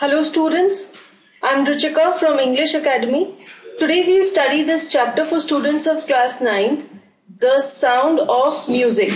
Hello 0.00 0.22
students, 0.24 0.94
I'm 1.42 1.64
Ruchika 1.64 2.18
from 2.18 2.38
English 2.38 2.74
Academy. 2.74 3.34
Today 3.78 4.06
we'll 4.06 4.26
study 4.26 4.62
this 4.62 4.92
chapter 4.92 5.24
for 5.24 5.40
students 5.40 5.86
of 5.86 6.04
class 6.04 6.42
9, 6.42 7.00
The 7.38 7.62
Sound 7.62 8.20
of 8.20 8.68
Music. 8.68 9.10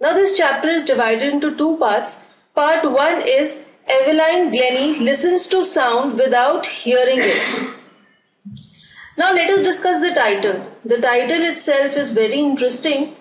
Now 0.00 0.14
this 0.14 0.38
chapter 0.38 0.70
is 0.70 0.84
divided 0.84 1.34
into 1.34 1.54
two 1.54 1.76
parts. 1.76 2.26
Part 2.54 2.90
1 2.90 3.28
is 3.28 3.66
Eveline 3.90 4.50
Glennie 4.52 4.98
listens 5.00 5.46
to 5.48 5.62
sound 5.62 6.14
without 6.14 6.64
hearing 6.64 7.18
it. 7.20 7.70
Now 9.18 9.34
let 9.34 9.50
us 9.50 9.62
discuss 9.62 10.00
the 10.00 10.14
title. 10.14 10.66
The 10.82 10.96
title 10.96 11.42
itself 11.42 11.94
is 11.94 12.12
very 12.12 12.40
interesting. 12.40 13.14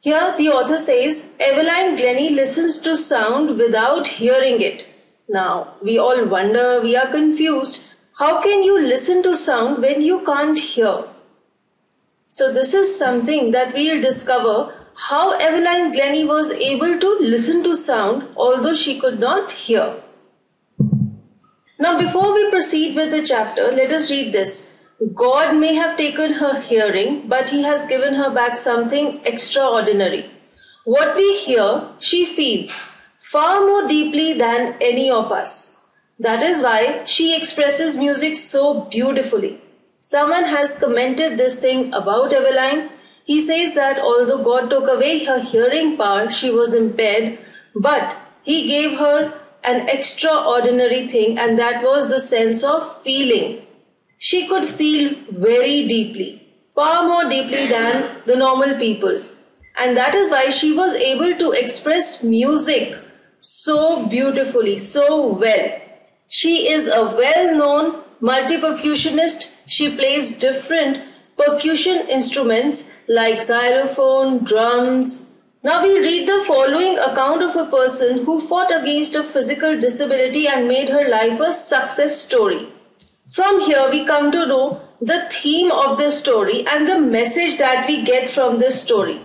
Here 0.00 0.34
the 0.36 0.48
author 0.48 0.78
says 0.78 1.30
Eveline 1.38 1.96
Glennie 1.96 2.30
listens 2.30 2.80
to 2.80 2.98
sound 2.98 3.56
without 3.56 4.08
hearing 4.08 4.60
it. 4.60 4.87
Now 5.28 5.74
we 5.82 5.98
all 5.98 6.24
wonder, 6.24 6.80
we 6.80 6.96
are 6.96 7.10
confused. 7.10 7.84
How 8.18 8.40
can 8.40 8.62
you 8.62 8.80
listen 8.80 9.22
to 9.24 9.36
sound 9.36 9.82
when 9.82 10.00
you 10.00 10.24
can't 10.24 10.58
hear? 10.58 11.04
So 12.30 12.50
this 12.52 12.72
is 12.72 12.98
something 12.98 13.50
that 13.50 13.74
we'll 13.74 14.00
discover 14.00 14.74
how 14.94 15.38
Eveline 15.38 15.92
Glennie 15.92 16.24
was 16.24 16.50
able 16.50 16.98
to 16.98 17.18
listen 17.20 17.62
to 17.64 17.76
sound 17.76 18.26
although 18.36 18.74
she 18.74 18.98
could 18.98 19.20
not 19.20 19.52
hear. 19.52 19.96
Now 21.78 21.98
before 21.98 22.34
we 22.34 22.50
proceed 22.50 22.96
with 22.96 23.10
the 23.10 23.24
chapter, 23.26 23.70
let 23.70 23.92
us 23.92 24.10
read 24.10 24.32
this. 24.32 24.78
God 25.14 25.56
may 25.56 25.74
have 25.74 25.96
taken 25.98 26.32
her 26.32 26.60
hearing, 26.60 27.28
but 27.28 27.50
he 27.50 27.62
has 27.62 27.86
given 27.86 28.14
her 28.14 28.30
back 28.30 28.56
something 28.56 29.20
extraordinary. 29.24 30.30
What 30.84 31.14
we 31.14 31.36
hear, 31.36 31.88
she 32.00 32.24
feels 32.24 32.97
far 33.30 33.60
more 33.60 33.86
deeply 33.86 34.32
than 34.32 34.74
any 34.80 35.10
of 35.10 35.30
us. 35.30 35.80
That 36.18 36.42
is 36.42 36.62
why 36.62 37.04
she 37.04 37.36
expresses 37.36 37.96
music 37.96 38.38
so 38.38 38.84
beautifully. 38.84 39.60
Someone 40.00 40.44
has 40.44 40.78
commented 40.78 41.36
this 41.36 41.60
thing 41.60 41.92
about 41.92 42.30
Eveline. 42.32 42.88
He 43.24 43.42
says 43.42 43.74
that 43.74 43.98
although 43.98 44.42
God 44.42 44.70
took 44.70 44.88
away 44.88 45.24
her 45.24 45.40
hearing 45.40 45.98
power, 45.98 46.32
she 46.32 46.50
was 46.50 46.72
impaired, 46.72 47.38
but 47.74 48.16
he 48.42 48.66
gave 48.66 48.98
her 48.98 49.34
an 49.62 49.88
extraordinary 49.90 51.06
thing, 51.08 51.38
and 51.38 51.58
that 51.58 51.82
was 51.82 52.08
the 52.08 52.20
sense 52.20 52.64
of 52.64 53.02
feeling. 53.02 53.66
She 54.16 54.48
could 54.48 54.64
feel 54.64 55.14
very 55.30 55.86
deeply, 55.86 56.48
far 56.74 57.06
more 57.06 57.28
deeply 57.28 57.66
than 57.66 58.22
the 58.24 58.36
normal 58.36 58.78
people. 58.78 59.22
And 59.76 59.98
that 59.98 60.14
is 60.14 60.30
why 60.30 60.48
she 60.48 60.72
was 60.72 60.94
able 60.94 61.36
to 61.38 61.52
express 61.52 62.24
music 62.24 62.96
so 63.40 64.06
beautifully, 64.06 64.78
so 64.78 65.26
well. 65.26 65.80
She 66.28 66.70
is 66.70 66.86
a 66.86 67.04
well 67.04 67.54
known 67.56 68.02
multi 68.20 68.56
percussionist. 68.56 69.52
She 69.66 69.94
plays 69.94 70.38
different 70.38 71.04
percussion 71.36 72.08
instruments 72.08 72.90
like 73.08 73.42
xylophone, 73.42 74.44
drums. 74.44 75.32
Now 75.62 75.82
we 75.82 75.98
read 75.98 76.28
the 76.28 76.44
following 76.46 76.98
account 76.98 77.42
of 77.42 77.56
a 77.56 77.70
person 77.70 78.24
who 78.24 78.40
fought 78.40 78.70
against 78.70 79.14
a 79.14 79.22
physical 79.22 79.80
disability 79.80 80.46
and 80.46 80.68
made 80.68 80.88
her 80.88 81.08
life 81.08 81.40
a 81.40 81.52
success 81.54 82.20
story. 82.20 82.68
From 83.32 83.60
here, 83.60 83.88
we 83.90 84.06
come 84.06 84.30
to 84.32 84.46
know 84.46 84.80
the 85.00 85.28
theme 85.30 85.70
of 85.70 85.98
this 85.98 86.18
story 86.18 86.66
and 86.66 86.88
the 86.88 86.98
message 86.98 87.58
that 87.58 87.86
we 87.86 88.02
get 88.02 88.30
from 88.30 88.58
this 88.58 88.82
story. 88.82 89.20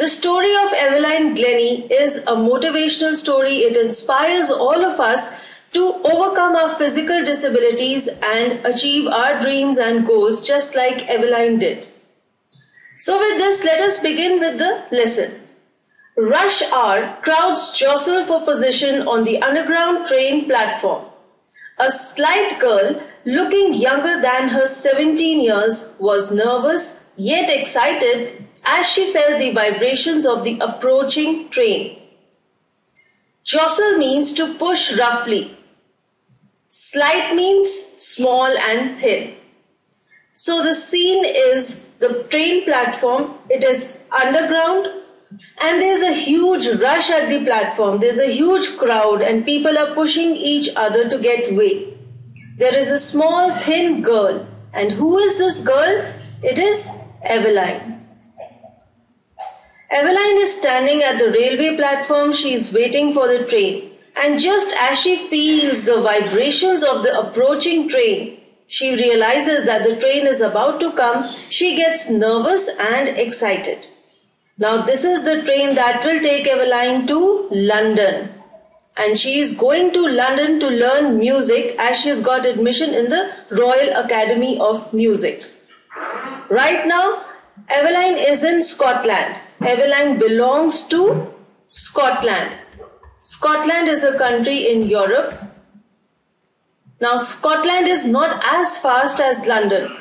The 0.00 0.08
story 0.08 0.50
of 0.56 0.72
Eveline 0.72 1.34
Glennie 1.36 1.82
is 1.92 2.16
a 2.26 2.34
motivational 2.34 3.14
story. 3.14 3.56
It 3.64 3.76
inspires 3.76 4.50
all 4.50 4.82
of 4.82 4.98
us 4.98 5.38
to 5.74 5.92
overcome 6.12 6.56
our 6.56 6.74
physical 6.76 7.22
disabilities 7.22 8.08
and 8.22 8.64
achieve 8.64 9.06
our 9.06 9.42
dreams 9.42 9.76
and 9.76 10.06
goals 10.06 10.46
just 10.46 10.74
like 10.74 11.06
Eveline 11.06 11.60
did. 11.60 11.86
So, 12.96 13.18
with 13.20 13.36
this, 13.36 13.62
let 13.62 13.82
us 13.82 14.00
begin 14.00 14.40
with 14.40 14.58
the 14.58 14.86
lesson. 14.90 15.38
Rush 16.16 16.62
hour 16.72 17.18
crowds 17.20 17.78
jostle 17.78 18.24
for 18.24 18.40
position 18.40 19.06
on 19.06 19.24
the 19.24 19.42
underground 19.42 20.06
train 20.08 20.46
platform. 20.46 21.04
A 21.78 21.92
slight 21.92 22.58
girl, 22.58 23.02
looking 23.26 23.74
younger 23.74 24.22
than 24.22 24.48
her 24.48 24.66
17 24.66 25.42
years, 25.42 25.94
was 26.00 26.32
nervous 26.32 27.04
yet 27.18 27.50
excited 27.50 28.46
as 28.64 28.86
she 28.86 29.12
felt 29.12 29.38
the 29.38 29.52
vibrations 29.52 30.26
of 30.26 30.44
the 30.44 30.58
approaching 30.60 31.48
train. 31.50 31.98
Jostle 33.44 33.98
means 33.98 34.32
to 34.34 34.54
push 34.54 34.96
roughly. 34.96 35.56
Slight 36.68 37.34
means 37.34 37.68
small 37.98 38.46
and 38.46 38.98
thin. 38.98 39.34
So 40.32 40.62
the 40.62 40.74
scene 40.74 41.24
is 41.24 41.86
the 41.98 42.24
train 42.30 42.64
platform. 42.64 43.34
It 43.48 43.64
is 43.64 44.04
underground 44.10 45.00
and 45.58 45.80
there's 45.80 46.02
a 46.02 46.12
huge 46.12 46.66
rush 46.80 47.10
at 47.10 47.28
the 47.28 47.44
platform. 47.44 48.00
There's 48.00 48.18
a 48.18 48.32
huge 48.32 48.76
crowd, 48.76 49.22
and 49.22 49.44
people 49.44 49.78
are 49.78 49.94
pushing 49.94 50.34
each 50.34 50.70
other 50.74 51.08
to 51.08 51.18
get 51.18 51.54
way. 51.54 51.96
There 52.58 52.76
is 52.76 52.90
a 52.90 52.98
small, 52.98 53.58
thin 53.60 54.02
girl. 54.02 54.46
And 54.72 54.92
who 54.92 55.18
is 55.18 55.38
this 55.38 55.60
girl? 55.60 56.12
It 56.42 56.58
is 56.58 56.90
Eveline. 57.24 57.99
Eveline 59.92 60.40
is 60.40 60.56
standing 60.56 61.02
at 61.02 61.18
the 61.18 61.32
railway 61.32 61.76
platform. 61.76 62.32
She 62.32 62.54
is 62.54 62.72
waiting 62.72 63.12
for 63.12 63.26
the 63.26 63.44
train. 63.46 63.90
And 64.22 64.38
just 64.38 64.74
as 64.78 65.00
she 65.00 65.28
feels 65.28 65.84
the 65.84 66.00
vibrations 66.00 66.84
of 66.84 67.02
the 67.02 67.18
approaching 67.18 67.88
train, 67.88 68.40
she 68.68 68.94
realizes 68.94 69.64
that 69.66 69.82
the 69.82 69.96
train 69.96 70.28
is 70.28 70.40
about 70.40 70.78
to 70.80 70.92
come. 70.92 71.28
She 71.48 71.74
gets 71.74 72.08
nervous 72.08 72.68
and 72.78 73.08
excited. 73.08 73.88
Now, 74.58 74.82
this 74.82 75.02
is 75.02 75.24
the 75.24 75.42
train 75.42 75.74
that 75.74 76.04
will 76.04 76.20
take 76.20 76.46
Eveline 76.46 77.08
to 77.08 77.48
London. 77.50 78.32
And 78.96 79.18
she 79.18 79.40
is 79.40 79.56
going 79.56 79.92
to 79.94 80.06
London 80.06 80.60
to 80.60 80.68
learn 80.68 81.18
music 81.18 81.74
as 81.78 81.98
she's 81.98 82.22
got 82.22 82.46
admission 82.46 82.94
in 82.94 83.08
the 83.08 83.32
Royal 83.50 84.04
Academy 84.04 84.58
of 84.60 84.92
Music. 84.92 85.44
Right 86.48 86.86
now, 86.86 87.24
Eveline 87.70 88.24
is 88.24 88.44
in 88.44 88.62
Scotland. 88.62 89.34
Eveline 89.60 90.18
belongs 90.18 90.86
to 90.88 91.34
Scotland. 91.68 92.52
Scotland 93.20 93.88
is 93.88 94.04
a 94.04 94.16
country 94.16 94.70
in 94.70 94.88
Europe. 94.88 95.34
Now, 96.98 97.18
Scotland 97.18 97.86
is 97.86 98.06
not 98.06 98.42
as 98.44 98.78
fast 98.78 99.20
as 99.20 99.46
London. 99.46 99.94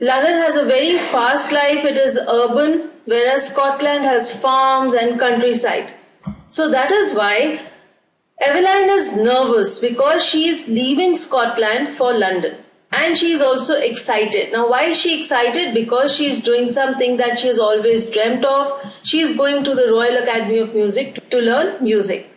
London 0.00 0.34
has 0.34 0.56
a 0.56 0.64
very 0.64 0.98
fast 0.98 1.52
life, 1.52 1.84
it 1.84 1.98
is 1.98 2.18
urban, 2.18 2.90
whereas 3.04 3.48
Scotland 3.48 4.04
has 4.04 4.34
farms 4.34 4.94
and 4.94 5.20
countryside. 5.20 5.92
So 6.48 6.70
that 6.70 6.90
is 6.90 7.14
why 7.14 7.60
Eveline 8.42 8.88
is 8.88 9.16
nervous 9.16 9.78
because 9.78 10.24
she 10.24 10.48
is 10.48 10.68
leaving 10.68 11.16
Scotland 11.16 11.90
for 11.90 12.12
London. 12.12 12.56
And 12.98 13.18
she 13.18 13.32
is 13.32 13.42
also 13.42 13.74
excited. 13.76 14.52
Now, 14.52 14.70
why 14.70 14.84
is 14.84 14.98
she 14.98 15.20
excited? 15.20 15.74
Because 15.74 16.14
she 16.16 16.30
is 16.30 16.42
doing 16.42 16.70
something 16.70 17.18
that 17.18 17.38
she 17.38 17.48
has 17.48 17.58
always 17.58 18.08
dreamt 18.10 18.44
of. 18.44 18.72
She 19.02 19.20
is 19.20 19.36
going 19.36 19.64
to 19.64 19.74
the 19.74 19.90
Royal 19.90 20.16
Academy 20.22 20.58
of 20.58 20.74
Music 20.74 21.28
to, 21.28 21.38
learn 21.38 21.84
music. 21.84 22.30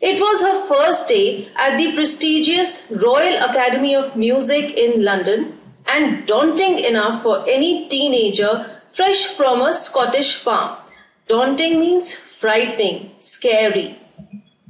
It 0.00 0.20
was 0.20 0.42
her 0.42 0.66
first 0.66 1.08
day 1.08 1.48
at 1.54 1.76
the 1.78 1.94
prestigious 1.94 2.90
Royal 2.90 3.44
Academy 3.44 3.94
of 3.94 4.16
Music 4.16 4.76
in 4.76 5.04
London 5.04 5.58
and 5.86 6.26
daunting 6.26 6.80
enough 6.80 7.22
for 7.22 7.48
any 7.48 7.88
teenager 7.88 8.80
fresh 8.92 9.26
from 9.26 9.62
a 9.62 9.76
Scottish 9.76 10.34
farm. 10.34 10.76
Daunting 11.28 11.78
means 11.78 12.14
frightening, 12.14 13.12
scary. 13.20 13.99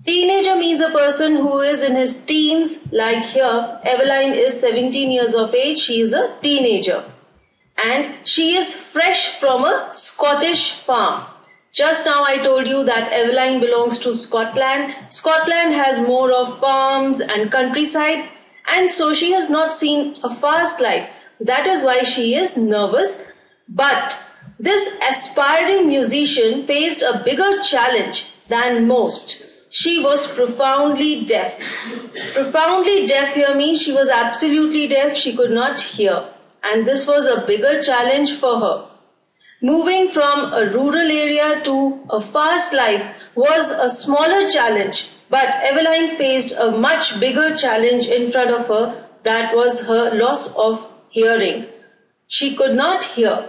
Teenager 0.06 0.56
means 0.56 0.81
a 0.81 0.91
person 0.91 1.37
who 1.37 1.60
is 1.60 1.83
in 1.83 1.95
his 1.95 2.25
teens, 2.25 2.92
like 2.92 3.25
here, 3.25 3.80
Eveline 3.84 4.34
is 4.34 4.59
17 4.60 5.10
years 5.10 5.34
of 5.34 5.54
age, 5.54 5.78
she 5.78 6.01
is 6.01 6.13
a 6.13 6.34
teenager. 6.41 7.04
And 7.83 8.15
she 8.25 8.57
is 8.57 8.75
fresh 8.75 9.39
from 9.39 9.65
a 9.65 9.91
Scottish 9.92 10.72
farm. 10.72 11.27
Just 11.72 12.04
now 12.04 12.25
I 12.25 12.39
told 12.39 12.66
you 12.66 12.84
that 12.84 13.13
Eveline 13.13 13.60
belongs 13.60 13.98
to 14.01 14.15
Scotland. 14.15 14.95
Scotland 15.10 15.72
has 15.75 16.01
more 16.01 16.33
of 16.33 16.59
farms 16.59 17.21
and 17.21 17.53
countryside 17.53 18.28
and 18.71 18.91
so 18.91 19.13
she 19.15 19.33
has 19.33 19.48
not 19.51 19.75
seen 19.75 20.16
a 20.22 20.34
fast 20.34 20.80
life. 20.80 21.09
That 21.41 21.66
is 21.66 21.84
why 21.84 22.03
she 22.03 22.34
is 22.34 22.57
nervous. 22.57 23.25
But 23.69 24.19
this 24.59 24.97
aspiring 25.09 25.86
musician 25.86 26.66
faced 26.66 27.03
a 27.03 27.22
bigger 27.25 27.63
challenge 27.63 28.30
than 28.48 28.86
most. 28.86 29.50
She 29.71 30.03
was 30.03 30.27
profoundly 30.33 31.25
deaf. 31.25 31.59
profoundly 32.34 33.07
deaf 33.07 33.34
hear 33.34 33.55
me? 33.55 33.77
she 33.77 33.93
was 33.93 34.09
absolutely 34.09 34.89
deaf. 34.89 35.17
She 35.17 35.34
could 35.37 35.53
not 35.53 35.81
hear. 35.81 36.25
And 36.63 36.87
this 36.87 37.07
was 37.07 37.27
a 37.27 37.47
bigger 37.47 37.83
challenge 37.83 38.34
for 38.34 38.59
her. 38.61 38.87
Moving 39.63 40.09
from 40.09 40.53
a 40.53 40.67
rural 40.67 41.11
area 41.11 41.63
to 41.65 42.01
a 42.11 42.21
fast 42.21 42.72
life 42.72 43.07
was 43.34 43.71
a 43.71 43.89
smaller 43.89 44.51
challenge 44.51 45.09
But 45.31 45.49
Eveline 45.63 46.16
faced 46.16 46.59
a 46.59 46.73
much 46.73 47.21
bigger 47.21 47.57
challenge 47.57 48.09
in 48.09 48.33
front 48.33 48.51
of 48.51 48.66
her 48.66 49.07
that 49.23 49.55
was 49.55 49.87
her 49.87 50.13
loss 50.13 50.57
of 50.57 50.93
hearing. 51.09 51.66
She 52.27 52.57
could 52.57 52.75
not 52.75 53.05
hear. 53.05 53.49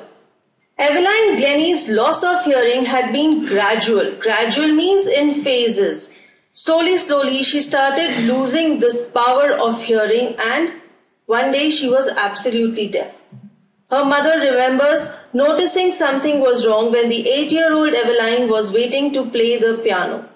Eveline 0.82 1.38
Glennie's 1.38 1.90
loss 1.90 2.24
of 2.24 2.44
hearing 2.44 2.86
had 2.86 3.14
been 3.14 3.46
gradual. 3.46 4.16
Gradual 4.20 4.70
means 4.70 5.08
in 5.08 5.44
phases. 5.44 6.18
Slowly, 6.54 6.98
slowly, 6.98 7.44
she 7.44 7.62
started 7.62 8.18
losing 8.24 8.80
this 8.80 9.08
power 9.08 9.52
of 9.52 9.84
hearing, 9.84 10.34
and 10.40 10.74
one 11.28 11.52
day 11.52 11.70
she 11.70 11.88
was 11.88 12.10
absolutely 12.10 12.88
deaf. 12.88 13.22
Her 13.92 14.04
mother 14.04 14.40
remembers 14.40 15.12
noticing 15.34 15.92
something 15.92 16.40
was 16.40 16.66
wrong 16.66 16.92
when 16.92 17.10
the 17.10 17.30
eight 17.30 17.52
year 17.52 17.72
old 17.72 17.94
Eveline 17.94 18.50
was 18.50 18.74
waiting 18.74 19.14
to 19.14 19.24
play 19.30 19.60
the 19.60 19.80
piano. 19.84 20.28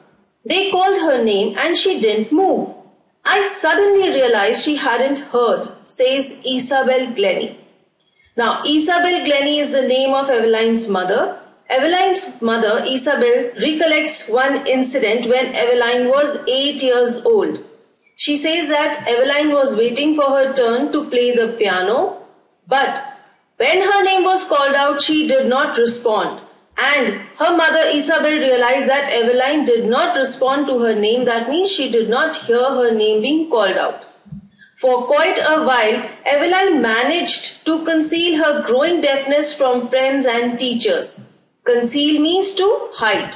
They 0.46 0.70
called 0.70 1.00
her 1.00 1.24
name 1.24 1.58
and 1.58 1.76
she 1.76 2.00
didn't 2.00 2.32
move. 2.32 2.70
I 3.24 3.42
suddenly 3.42 4.10
realized 4.10 4.62
she 4.62 4.76
hadn't 4.76 5.20
heard, 5.34 5.72
says 5.88 6.40
Isabel 6.46 7.14
Glennie. 7.16 7.65
Now, 8.38 8.64
Isabel 8.66 9.24
Glennie 9.24 9.60
is 9.60 9.72
the 9.72 9.88
name 9.88 10.14
of 10.14 10.28
Eveline's 10.28 10.90
mother. 10.90 11.40
Eveline's 11.70 12.42
mother, 12.42 12.84
Isabel, 12.86 13.52
recollects 13.62 14.30
one 14.30 14.68
incident 14.68 15.26
when 15.28 15.54
Eveline 15.54 16.10
was 16.10 16.38
8 16.48 16.84
years 16.84 17.26
old. 17.26 17.64
She 18.18 18.36
says 18.36 18.70
that 18.70 19.08
Eveline 19.08 19.54
was 19.54 19.76
waiting 19.76 20.16
for 20.16 20.30
her 20.30 20.54
turn 20.54 20.92
to 20.92 21.10
play 21.10 21.36
the 21.36 21.56
piano, 21.58 22.24
but 22.68 23.04
when 23.58 23.82
her 23.82 24.04
name 24.04 24.26
was 24.26 24.46
called 24.46 24.76
out, 24.76 25.02
she 25.02 25.28
did 25.28 25.48
not 25.48 25.78
respond. 25.78 26.42
And 26.78 27.22
her 27.40 27.56
mother 27.56 27.84
Isabel 27.94 28.38
realized 28.38 28.90
that 28.90 29.14
Eveline 29.14 29.66
did 29.66 29.86
not 29.86 30.18
respond 30.18 30.68
to 30.68 30.80
her 30.80 30.94
name. 30.94 31.24
That 31.24 31.50
means 31.50 31.72
she 31.72 31.90
did 31.90 32.10
not 32.10 32.36
hear 32.36 32.60
her 32.60 32.92
name 32.92 33.22
being 33.22 33.50
called 33.50 33.78
out. 33.78 34.05
For 34.78 35.06
quite 35.06 35.38
a 35.38 35.64
while, 35.64 36.10
Eveline 36.26 36.82
managed 36.82 37.66
to 37.66 37.86
conceal 37.86 38.44
her 38.44 38.62
growing 38.66 39.00
deafness 39.00 39.54
from 39.54 39.88
friends 39.88 40.26
and 40.26 40.60
teachers. 40.60 41.32
Conceal 41.64 42.22
means 42.22 42.54
to 42.56 42.90
hide. 42.94 43.36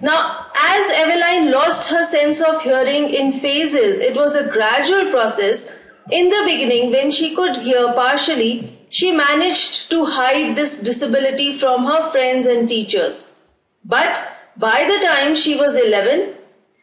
Now, 0.00 0.46
as 0.56 0.86
Eveline 0.92 1.52
lost 1.52 1.90
her 1.90 2.04
sense 2.04 2.40
of 2.40 2.62
hearing 2.62 3.12
in 3.12 3.34
phases, 3.34 3.98
it 3.98 4.16
was 4.16 4.34
a 4.34 4.50
gradual 4.50 5.10
process. 5.10 5.76
In 6.10 6.30
the 6.30 6.42
beginning, 6.46 6.90
when 6.90 7.10
she 7.10 7.36
could 7.36 7.58
hear 7.58 7.92
partially, 7.92 8.72
she 8.88 9.12
managed 9.14 9.90
to 9.90 10.06
hide 10.06 10.56
this 10.56 10.80
disability 10.80 11.58
from 11.58 11.84
her 11.84 12.10
friends 12.10 12.46
and 12.46 12.66
teachers. 12.66 13.36
But 13.84 14.26
by 14.56 14.84
the 14.84 15.06
time 15.06 15.36
she 15.36 15.54
was 15.54 15.76
11, 15.76 16.34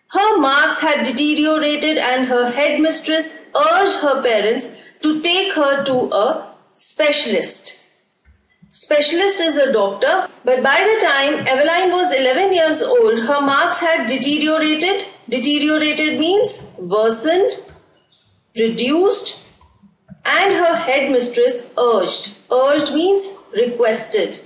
her 0.10 0.38
marks 0.40 0.80
had 0.80 1.06
deteriorated 1.06 1.98
and 1.98 2.28
her 2.28 2.50
headmistress 2.52 3.46
urged 3.56 4.00
her 4.00 4.22
parents 4.22 4.76
to 5.02 5.22
take 5.22 5.54
her 5.54 5.84
to 5.84 6.12
a 6.14 6.54
specialist. 6.74 7.84
Specialist 8.70 9.42
is 9.42 9.58
a 9.58 9.72
doctor, 9.72 10.28
but 10.44 10.62
by 10.62 10.78
the 10.78 11.06
time 11.06 11.46
Eveline 11.46 11.92
was 11.92 12.14
11 12.14 12.54
years 12.54 12.82
old, 12.84 13.20
her 13.20 13.42
marks 13.42 13.80
had 13.80 14.08
deteriorated. 14.08 15.06
Deteriorated 15.30 16.20
means 16.20 16.72
worsened, 16.78 17.52
reduced, 18.56 19.42
and 20.26 20.54
her 20.54 20.76
headmistress 20.76 21.74
urged. 21.78 22.38
Urged 22.52 22.94
means 22.94 23.38
requested. 23.56 24.40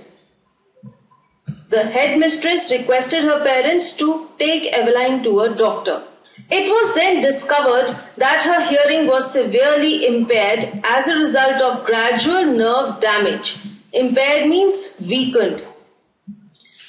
The 1.72 1.84
headmistress 1.84 2.70
requested 2.70 3.24
her 3.24 3.42
parents 3.42 3.96
to 3.96 4.28
take 4.38 4.74
Eveline 4.74 5.22
to 5.22 5.40
a 5.40 5.54
doctor. 5.54 6.02
It 6.50 6.68
was 6.70 6.94
then 6.94 7.22
discovered 7.22 7.96
that 8.18 8.42
her 8.42 8.60
hearing 8.66 9.06
was 9.06 9.32
severely 9.32 10.06
impaired 10.06 10.82
as 10.84 11.08
a 11.08 11.16
result 11.16 11.62
of 11.62 11.86
gradual 11.86 12.44
nerve 12.44 13.00
damage. 13.00 13.56
Impaired 13.90 14.50
means 14.50 14.96
weakened. 15.00 15.64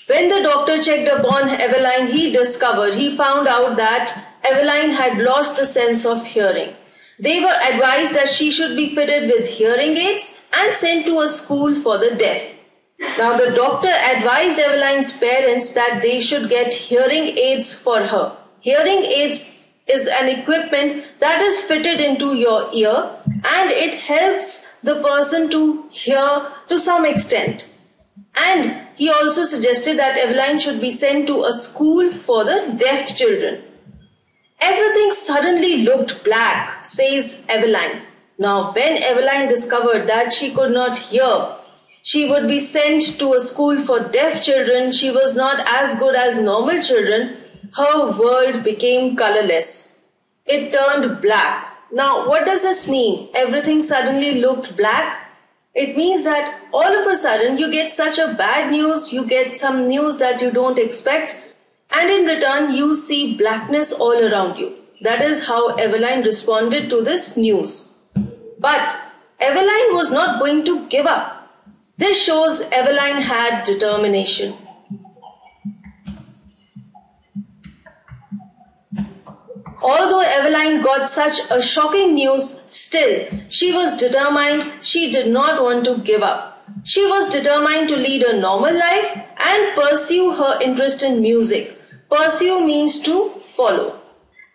When 0.07 0.27
the 0.27 0.43
doctor 0.43 0.83
checked 0.83 1.07
upon 1.07 1.47
Eveline, 1.47 2.09
he 2.09 2.33
discovered, 2.33 2.95
he 2.95 3.15
found 3.15 3.47
out 3.47 3.77
that 3.77 4.13
Eveline 4.43 4.97
had 4.97 5.17
lost 5.17 5.55
the 5.55 5.65
sense 5.65 6.05
of 6.05 6.25
hearing. 6.25 6.75
They 7.17 7.39
were 7.39 7.57
advised 7.71 8.15
that 8.15 8.27
she 8.27 8.51
should 8.51 8.75
be 8.75 8.93
fitted 8.93 9.31
with 9.31 9.47
hearing 9.47 9.95
aids 9.95 10.37
and 10.51 10.75
sent 10.75 11.05
to 11.05 11.21
a 11.21 11.29
school 11.29 11.73
for 11.73 11.97
the 11.97 12.15
deaf. 12.15 12.53
Now, 12.99 13.37
the 13.37 13.51
doctor 13.51 13.89
advised 13.89 14.59
Eveline's 14.59 15.13
parents 15.13 15.73
that 15.73 16.01
they 16.01 16.19
should 16.19 16.49
get 16.49 16.73
hearing 16.73 17.37
aids 17.37 17.73
for 17.73 17.99
her. 18.01 18.37
Hearing 18.59 19.03
aids 19.03 19.59
is 19.87 20.07
an 20.07 20.29
equipment 20.29 21.05
that 21.19 21.41
is 21.41 21.61
fitted 21.61 21.99
into 21.99 22.35
your 22.35 22.69
ear 22.73 23.17
and 23.43 23.69
it 23.69 23.95
helps 23.95 24.73
the 24.81 25.01
person 25.01 25.49
to 25.51 25.87
hear 25.89 26.51
to 26.69 26.79
some 26.79 27.05
extent. 27.05 27.67
And 28.35 28.87
he 28.95 29.09
also 29.09 29.43
suggested 29.43 29.97
that 29.97 30.17
Eveline 30.17 30.59
should 30.59 30.79
be 30.79 30.91
sent 30.91 31.27
to 31.27 31.43
a 31.43 31.53
school 31.53 32.13
for 32.13 32.43
the 32.43 32.75
deaf 32.77 33.15
children. 33.15 33.63
Everything 34.59 35.11
suddenly 35.11 35.81
looked 35.83 36.23
black, 36.23 36.85
says 36.85 37.43
Eveline. 37.49 38.01
Now, 38.37 38.71
when 38.71 39.01
Eveline 39.01 39.49
discovered 39.49 40.07
that 40.07 40.33
she 40.33 40.51
could 40.51 40.71
not 40.71 40.97
hear, 40.97 41.55
she 42.03 42.29
would 42.29 42.49
be 42.49 42.59
sent 42.59 43.17
to 43.17 43.33
a 43.33 43.39
school 43.39 43.81
for 43.81 44.09
deaf 44.09 44.43
children. 44.43 44.91
She 44.91 45.09
was 45.09 45.37
not 45.37 45.65
as 45.65 45.97
good 45.97 46.15
as 46.15 46.37
normal 46.37 46.81
children. 46.83 47.37
Her 47.77 48.11
world 48.11 48.61
became 48.61 49.15
colorless. 49.15 50.01
It 50.45 50.73
turned 50.73 51.21
black. 51.21 51.77
Now, 51.93 52.27
what 52.27 52.45
does 52.45 52.61
this 52.63 52.89
mean? 52.89 53.29
Everything 53.33 53.81
suddenly 53.81 54.41
looked 54.41 54.75
black? 54.75 55.31
It 55.73 55.95
means 55.95 56.25
that 56.25 56.59
all 56.73 56.93
of 56.93 57.07
a 57.07 57.15
sudden 57.15 57.57
you 57.57 57.71
get 57.71 57.93
such 57.93 58.19
a 58.19 58.33
bad 58.33 58.69
news, 58.69 59.13
you 59.13 59.25
get 59.25 59.57
some 59.57 59.87
news 59.87 60.17
that 60.17 60.41
you 60.41 60.51
don't 60.51 60.77
expect, 60.77 61.37
and 61.91 62.09
in 62.09 62.25
return 62.25 62.73
you 62.73 62.95
see 62.95 63.37
blackness 63.37 63.93
all 63.93 64.25
around 64.25 64.59
you. 64.59 64.75
That 65.01 65.21
is 65.21 65.45
how 65.45 65.77
Eveline 65.77 66.25
responded 66.25 66.89
to 66.89 67.01
this 67.01 67.37
news. 67.37 67.97
But 68.59 68.97
Eveline 69.39 69.93
was 69.93 70.11
not 70.11 70.39
going 70.39 70.65
to 70.65 70.85
give 70.87 71.05
up. 71.05 71.42
This 71.95 72.21
shows 72.21 72.63
Eveline 72.71 73.21
had 73.21 73.65
determination. 73.65 74.55
Although 79.81 80.23
Eveline 80.23 80.81
got 80.81 81.07
such 81.07 81.39
a 81.51 81.61
shocking 81.61 82.15
news, 82.15 82.61
still, 82.67 83.27
she 83.49 83.73
was 83.73 83.95
determined 83.97 84.71
she 84.81 85.11
did 85.11 85.27
not 85.27 85.61
want 85.61 85.85
to 85.85 85.97
give 85.99 86.23
up. 86.23 86.65
She 86.83 87.05
was 87.05 87.29
determined 87.29 87.89
to 87.89 87.95
lead 87.95 88.23
a 88.23 88.39
normal 88.39 88.73
life 88.73 89.15
and 89.37 89.75
pursue 89.75 90.31
her 90.31 90.59
interest 90.61 91.03
in 91.03 91.21
music. 91.21 91.77
Pursue 92.09 92.65
means 92.65 93.01
to 93.01 93.29
follow. 93.29 93.99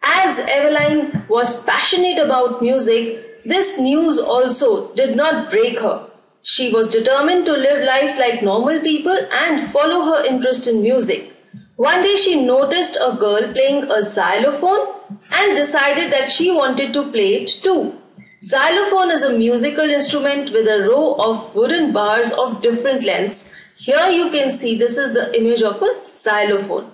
As 0.03 0.39
Eveline 0.41 1.29
was 1.29 1.65
passionate 1.65 2.19
about 2.19 2.63
music, 2.63 3.45
this 3.45 3.79
news 3.79 4.19
also 4.19 4.93
did 4.95 5.15
not 5.15 5.51
break 5.51 5.79
her. 5.79 6.08
She 6.43 6.73
was 6.73 6.91
determined 6.91 7.47
to 7.47 7.53
live 7.53 7.85
life 7.85 8.19
like 8.19 8.43
normal 8.43 8.81
people 8.81 9.19
and 9.33 9.71
follow 9.71 10.05
her 10.05 10.25
interest 10.25 10.67
in 10.67 10.83
music. 10.83 11.33
One 11.77 12.03
day 12.03 12.17
she 12.17 12.45
noticed 12.45 12.97
a 12.97 13.17
girl 13.17 13.53
playing 13.53 13.91
a 13.91 14.03
xylophone 14.03 14.95
and 15.31 15.57
decided 15.57 16.13
that 16.13 16.33
she 16.33 16.51
wanted 16.51 16.93
to 16.93 17.11
play 17.11 17.35
it 17.35 17.49
too. 17.63 17.95
Xylophone 18.43 19.11
is 19.11 19.23
a 19.23 19.37
musical 19.37 19.85
instrument 19.85 20.53
with 20.53 20.69
a 20.69 20.89
row 20.89 21.15
of 21.15 21.55
wooden 21.55 21.93
bars 21.93 22.33
of 22.33 22.63
different 22.63 23.03
lengths. 23.03 23.53
Here 23.77 24.09
you 24.09 24.31
can 24.31 24.53
see 24.53 24.77
this 24.77 24.97
is 24.97 25.13
the 25.13 25.37
image 25.39 25.63
of 25.63 25.83
a 25.83 26.09
xylophone. 26.09 26.91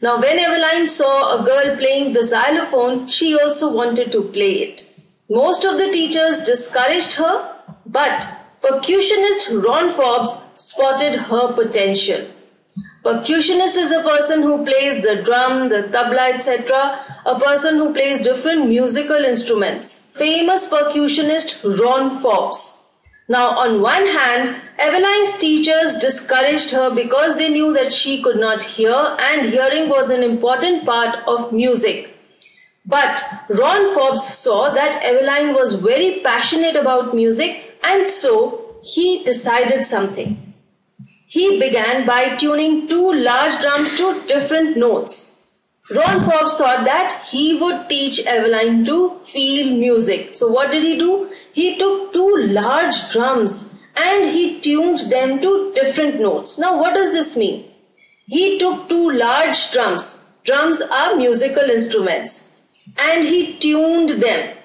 Now 0.00 0.20
when 0.20 0.38
Eveline 0.38 0.88
saw 0.88 1.40
a 1.40 1.44
girl 1.44 1.76
playing 1.76 2.12
the 2.12 2.24
xylophone, 2.24 3.08
she 3.08 3.38
also 3.38 3.74
wanted 3.74 4.12
to 4.12 4.22
play 4.22 4.52
it. 4.62 4.88
Most 5.28 5.64
of 5.64 5.76
the 5.76 5.90
teachers 5.92 6.44
discouraged 6.44 7.14
her, 7.14 7.52
but 7.84 8.45
Percussionist 8.66 9.64
Ron 9.64 9.94
Forbes 9.94 10.38
spotted 10.56 11.14
her 11.14 11.52
potential. 11.52 12.26
Percussionist 13.04 13.76
is 13.76 13.92
a 13.92 14.02
person 14.02 14.42
who 14.42 14.64
plays 14.64 15.04
the 15.04 15.22
drum, 15.22 15.68
the 15.68 15.84
tabla, 15.92 16.34
etc. 16.34 16.98
A 17.24 17.38
person 17.38 17.76
who 17.76 17.92
plays 17.92 18.20
different 18.22 18.66
musical 18.66 19.24
instruments. 19.24 20.08
Famous 20.14 20.66
percussionist 20.68 21.78
Ron 21.78 22.18
Forbes. 22.18 22.90
Now, 23.28 23.50
on 23.50 23.82
one 23.82 24.04
hand, 24.04 24.60
Eveline's 24.80 25.38
teachers 25.38 25.98
discouraged 25.98 26.72
her 26.72 26.92
because 26.92 27.36
they 27.36 27.48
knew 27.48 27.72
that 27.72 27.94
she 27.94 28.20
could 28.20 28.40
not 28.40 28.64
hear 28.64 29.16
and 29.30 29.48
hearing 29.48 29.88
was 29.88 30.10
an 30.10 30.24
important 30.24 30.84
part 30.84 31.20
of 31.28 31.52
music. 31.52 32.18
But 32.84 33.22
Ron 33.48 33.94
Forbes 33.94 34.26
saw 34.26 34.70
that 34.70 35.04
Eveline 35.04 35.54
was 35.54 35.74
very 35.74 36.20
passionate 36.24 36.74
about 36.74 37.14
music 37.14 37.65
and 37.82 38.06
so 38.08 38.76
he 38.82 39.24
decided 39.24 39.86
something. 39.86 40.54
He 41.26 41.58
began 41.58 42.06
by 42.06 42.36
tuning 42.36 42.88
two 42.88 43.12
large 43.12 43.60
drums 43.60 43.96
to 43.96 44.22
different 44.26 44.76
notes. 44.76 45.36
Ron 45.94 46.24
Forbes 46.28 46.56
thought 46.56 46.84
that 46.84 47.26
he 47.30 47.58
would 47.60 47.88
teach 47.88 48.18
Eveline 48.26 48.84
to 48.86 49.18
feel 49.24 49.72
music. 49.76 50.34
So 50.34 50.48
what 50.48 50.70
did 50.70 50.82
he 50.82 50.98
do? 50.98 51.30
He 51.52 51.78
took 51.78 52.12
two 52.12 52.48
large 52.48 53.10
drums 53.10 53.78
and 53.96 54.26
he 54.26 54.60
tuned 54.60 55.10
them 55.10 55.40
to 55.40 55.72
different 55.74 56.20
notes. 56.20 56.58
Now 56.58 56.78
what 56.80 56.94
does 56.94 57.12
this 57.12 57.36
mean? 57.36 57.70
He 58.26 58.58
took 58.58 58.88
two 58.88 59.12
large 59.12 59.70
drums. 59.72 60.32
Drums 60.44 60.80
are 60.80 61.16
musical 61.16 61.70
instruments 61.70 62.60
and 62.98 63.24
he 63.24 63.56
tuned 63.58 64.10
them. 64.10 64.56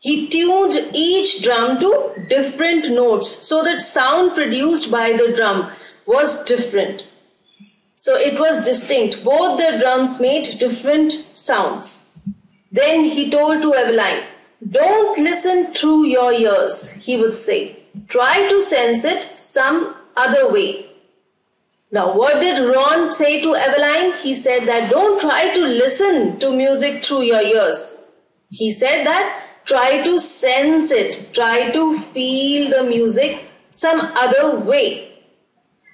He 0.00 0.28
tuned 0.28 0.76
each 0.94 1.42
drum 1.42 1.78
to 1.80 2.24
different 2.26 2.90
notes 2.90 3.46
so 3.46 3.62
that 3.62 3.82
sound 3.82 4.34
produced 4.34 4.90
by 4.90 5.12
the 5.12 5.34
drum 5.36 5.72
was 6.06 6.42
different. 6.44 7.06
So 7.96 8.16
it 8.16 8.40
was 8.40 8.64
distinct. 8.64 9.22
Both 9.22 9.58
the 9.58 9.78
drums 9.78 10.18
made 10.18 10.58
different 10.58 11.12
sounds. 11.34 12.18
Then 12.72 13.04
he 13.04 13.30
told 13.30 13.60
to 13.60 13.72
Eveline, 13.72 14.24
Don't 14.66 15.18
listen 15.18 15.74
through 15.74 16.06
your 16.06 16.32
ears, 16.32 16.92
he 16.92 17.18
would 17.18 17.36
say. 17.36 17.82
Try 18.08 18.48
to 18.48 18.62
sense 18.62 19.04
it 19.04 19.34
some 19.36 19.94
other 20.16 20.50
way. 20.50 20.86
Now, 21.92 22.16
what 22.16 22.40
did 22.40 22.74
Ron 22.74 23.12
say 23.12 23.42
to 23.42 23.48
Eveline? 23.48 24.16
He 24.22 24.34
said 24.34 24.66
that 24.66 24.88
don't 24.90 25.20
try 25.20 25.52
to 25.52 25.60
listen 25.60 26.38
to 26.38 26.56
music 26.56 27.04
through 27.04 27.22
your 27.22 27.42
ears. 27.42 28.02
He 28.48 28.72
said 28.72 29.04
that 29.04 29.49
try 29.64 30.02
to 30.02 30.18
sense 30.18 30.90
it, 30.90 31.32
try 31.32 31.70
to 31.70 31.98
feel 31.98 32.70
the 32.70 32.84
music 32.88 33.48
some 33.70 34.00
other 34.00 34.58
way. 34.58 35.06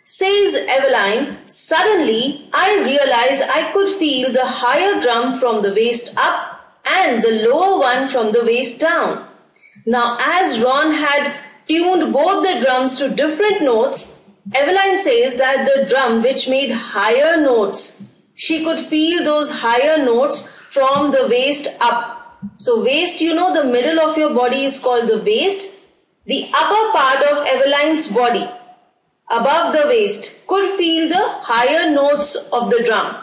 Says 0.04 0.54
Eveline, 0.54 1.50
suddenly 1.50 2.48
I 2.52 2.76
realized 2.76 3.42
I 3.42 3.72
could 3.72 3.96
feel 3.96 4.32
the 4.32 4.46
higher 4.46 5.00
drum 5.00 5.38
from 5.38 5.62
the 5.62 5.74
waist 5.74 6.14
up 6.16 6.80
and 6.84 7.22
the 7.22 7.48
lower 7.48 7.80
one 7.80 8.08
from 8.08 8.32
the 8.32 8.44
waist 8.44 8.80
down. 8.80 9.26
Now, 9.84 10.16
as 10.20 10.60
Ron 10.60 10.92
had 10.92 11.34
tuned 11.66 12.12
both 12.12 12.44
the 12.44 12.64
drums 12.64 12.98
to 12.98 13.08
different 13.08 13.62
notes, 13.62 14.20
Eveline 14.52 15.02
says 15.02 15.36
that 15.36 15.66
the 15.66 15.86
drum 15.88 16.22
which 16.22 16.48
made 16.48 16.70
higher 16.70 17.36
notes, 17.40 18.04
she 18.34 18.62
could 18.62 18.78
feel 18.78 19.24
those 19.24 19.50
higher 19.50 19.98
notes 20.04 20.52
from 20.70 21.10
the 21.10 21.26
waist 21.28 21.68
up. 21.80 22.15
So, 22.56 22.82
waist, 22.82 23.20
you 23.20 23.34
know, 23.34 23.52
the 23.52 23.64
middle 23.64 24.00
of 24.00 24.16
your 24.16 24.34
body 24.34 24.64
is 24.64 24.78
called 24.78 25.08
the 25.08 25.18
waist. 25.18 25.74
The 26.26 26.50
upper 26.52 26.92
part 26.92 27.22
of 27.22 27.46
Eveline's 27.46 28.08
body 28.08 28.48
above 29.30 29.72
the 29.72 29.86
waist 29.86 30.46
could 30.46 30.76
feel 30.76 31.08
the 31.08 31.28
higher 31.42 31.90
notes 31.90 32.36
of 32.52 32.70
the 32.70 32.82
drum 32.84 33.16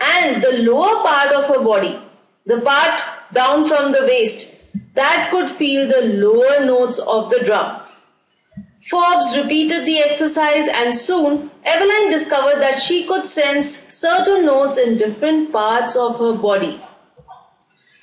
and 0.00 0.42
the 0.42 0.62
lower 0.62 1.02
part 1.02 1.32
of 1.32 1.46
her 1.46 1.62
body, 1.62 1.98
the 2.44 2.60
part 2.60 3.00
down 3.32 3.66
from 3.66 3.92
the 3.92 4.02
waist, 4.02 4.54
that 4.94 5.28
could 5.30 5.50
feel 5.50 5.88
the 5.88 6.02
lower 6.02 6.64
notes 6.64 6.98
of 6.98 7.30
the 7.30 7.40
drum. 7.44 7.80
Forbes 8.90 9.36
repeated 9.36 9.84
the 9.84 9.98
exercise 9.98 10.68
and 10.68 10.94
soon 10.94 11.50
Evelyn 11.64 12.08
discovered 12.08 12.60
that 12.60 12.80
she 12.80 13.04
could 13.04 13.26
sense 13.26 13.68
certain 13.68 14.46
notes 14.46 14.78
in 14.78 14.96
different 14.96 15.50
parts 15.50 15.96
of 15.96 16.18
her 16.18 16.34
body. 16.34 16.80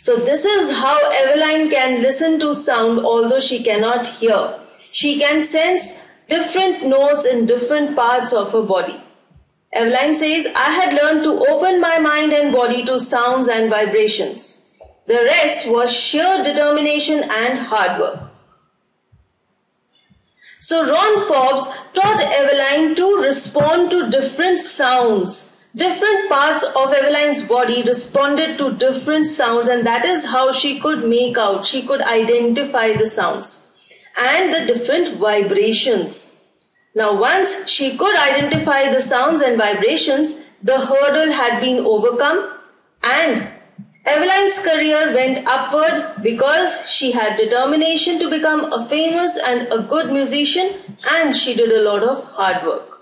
So 0.04 0.18
this 0.18 0.44
is 0.44 0.70
how 0.70 1.00
Eveline 1.12 1.72
can 1.72 2.02
listen 2.02 2.38
to 2.42 2.54
sound 2.54 3.06
although 3.06 3.40
she 3.40 3.64
cannot 3.64 4.06
hear. 4.06 4.60
She 4.92 5.18
can 5.18 5.42
sense 5.42 6.06
different 6.28 6.86
notes 6.86 7.26
in 7.26 7.46
different 7.46 7.96
parts 7.96 8.34
of 8.34 8.52
her 8.52 8.64
body. 8.64 9.02
Eveline 9.74 10.18
says, 10.18 10.46
I 10.54 10.72
had 10.72 10.94
learned 10.94 11.24
to 11.24 11.46
open 11.48 11.80
my 11.80 12.00
mind 12.00 12.34
and 12.34 12.52
body 12.52 12.84
to 12.84 13.00
sounds 13.00 13.48
and 13.48 13.70
vibrations. 13.70 14.74
The 15.08 15.24
rest 15.24 15.70
was 15.70 15.94
sheer 15.94 16.44
determination 16.44 17.24
and 17.24 17.60
hard 17.60 18.02
work. 18.02 18.20
So 20.60 20.84
Ron 20.86 21.26
Forbes 21.30 21.70
taught 21.94 22.20
Eveline 22.20 22.94
to 22.98 23.22
respond 23.22 23.90
to 23.92 24.12
different 24.12 24.60
sounds. 24.60 25.53
Different 25.75 26.30
parts 26.30 26.63
of 26.63 26.94
Eveline's 26.94 27.48
body 27.48 27.82
responded 27.82 28.60
to 28.60 28.74
different 28.74 29.27
sounds 29.27 29.68
and 29.68 29.84
that 29.88 30.06
is 30.06 30.25
how 30.25 30.51
she 30.51 30.80
could 30.80 31.03
make 31.03 31.36
out, 31.36 31.65
she 31.65 31.82
could 31.82 32.01
identify 32.01 32.94
the 32.94 33.08
sounds 33.08 33.75
and 34.15 34.53
the 34.53 34.72
different 34.72 35.18
vibrations. 35.18 36.39
Now, 36.94 37.20
once 37.20 37.68
she 37.68 37.98
could 37.98 38.15
identify 38.15 38.92
the 38.94 39.01
sounds 39.01 39.42
and 39.42 39.58
vibrations, 39.58 40.44
the 40.62 40.80
hurdle 40.80 41.32
had 41.32 41.60
been 41.60 41.84
overcome 41.84 42.53
and 43.01 43.50
Eveline's 44.06 44.60
career 44.60 45.12
went 45.15 45.48
upward 45.48 46.22
because 46.22 46.88
she 46.88 47.13
had 47.13 47.36
determination 47.36 48.20
to 48.20 48.30
become 48.30 48.72
a 48.72 48.86
famous 48.88 49.38
and 49.38 49.68
a 49.74 49.82
good 49.82 50.13
musician 50.13 50.75
and 51.10 51.36
she 51.36 51.56
did 51.56 51.72
a 51.72 51.82
lot 51.82 52.03
of 52.03 52.24
hard 52.25 52.63
work. 52.63 52.93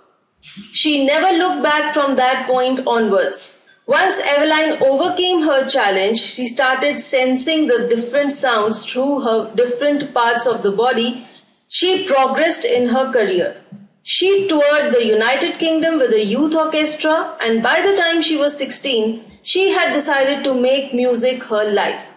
She 0.42 1.06
never 1.06 1.38
looked 1.38 1.64
back 1.64 1.94
from 1.94 2.16
that 2.16 2.48
point 2.48 2.86
onwards. 2.88 3.68
Once 3.86 4.22
Eveline 4.22 4.82
overcame 4.82 5.42
her 5.42 5.68
challenge, 5.68 6.20
she 6.20 6.48
started 6.48 7.00
sensing 7.00 7.68
the 7.68 7.88
different 7.88 8.34
sounds 8.34 8.86
through 8.86 9.22
her 9.22 9.52
different 9.56 10.14
parts 10.14 10.46
of 10.46 10.64
the 10.64 10.72
body. 10.72 11.28
She 11.68 12.08
progressed 12.08 12.66
in 12.66 12.88
her 12.90 13.12
career. 13.12 13.58
She 14.04 14.48
toured 14.48 14.94
the 14.94 15.06
United 15.06 15.60
Kingdom 15.60 15.98
with 16.00 16.12
a 16.12 16.26
youth 16.26 16.56
orchestra, 16.56 17.38
and 17.40 17.62
by 17.62 17.82
the 17.82 17.96
time 17.96 18.22
she 18.22 18.38
was 18.38 18.58
16, 18.58 19.24
she 19.44 19.72
had 19.72 19.94
decided 19.94 20.44
to 20.44 20.54
make 20.54 20.94
music 20.94 21.44
her 21.44 21.72
life. 21.72 22.08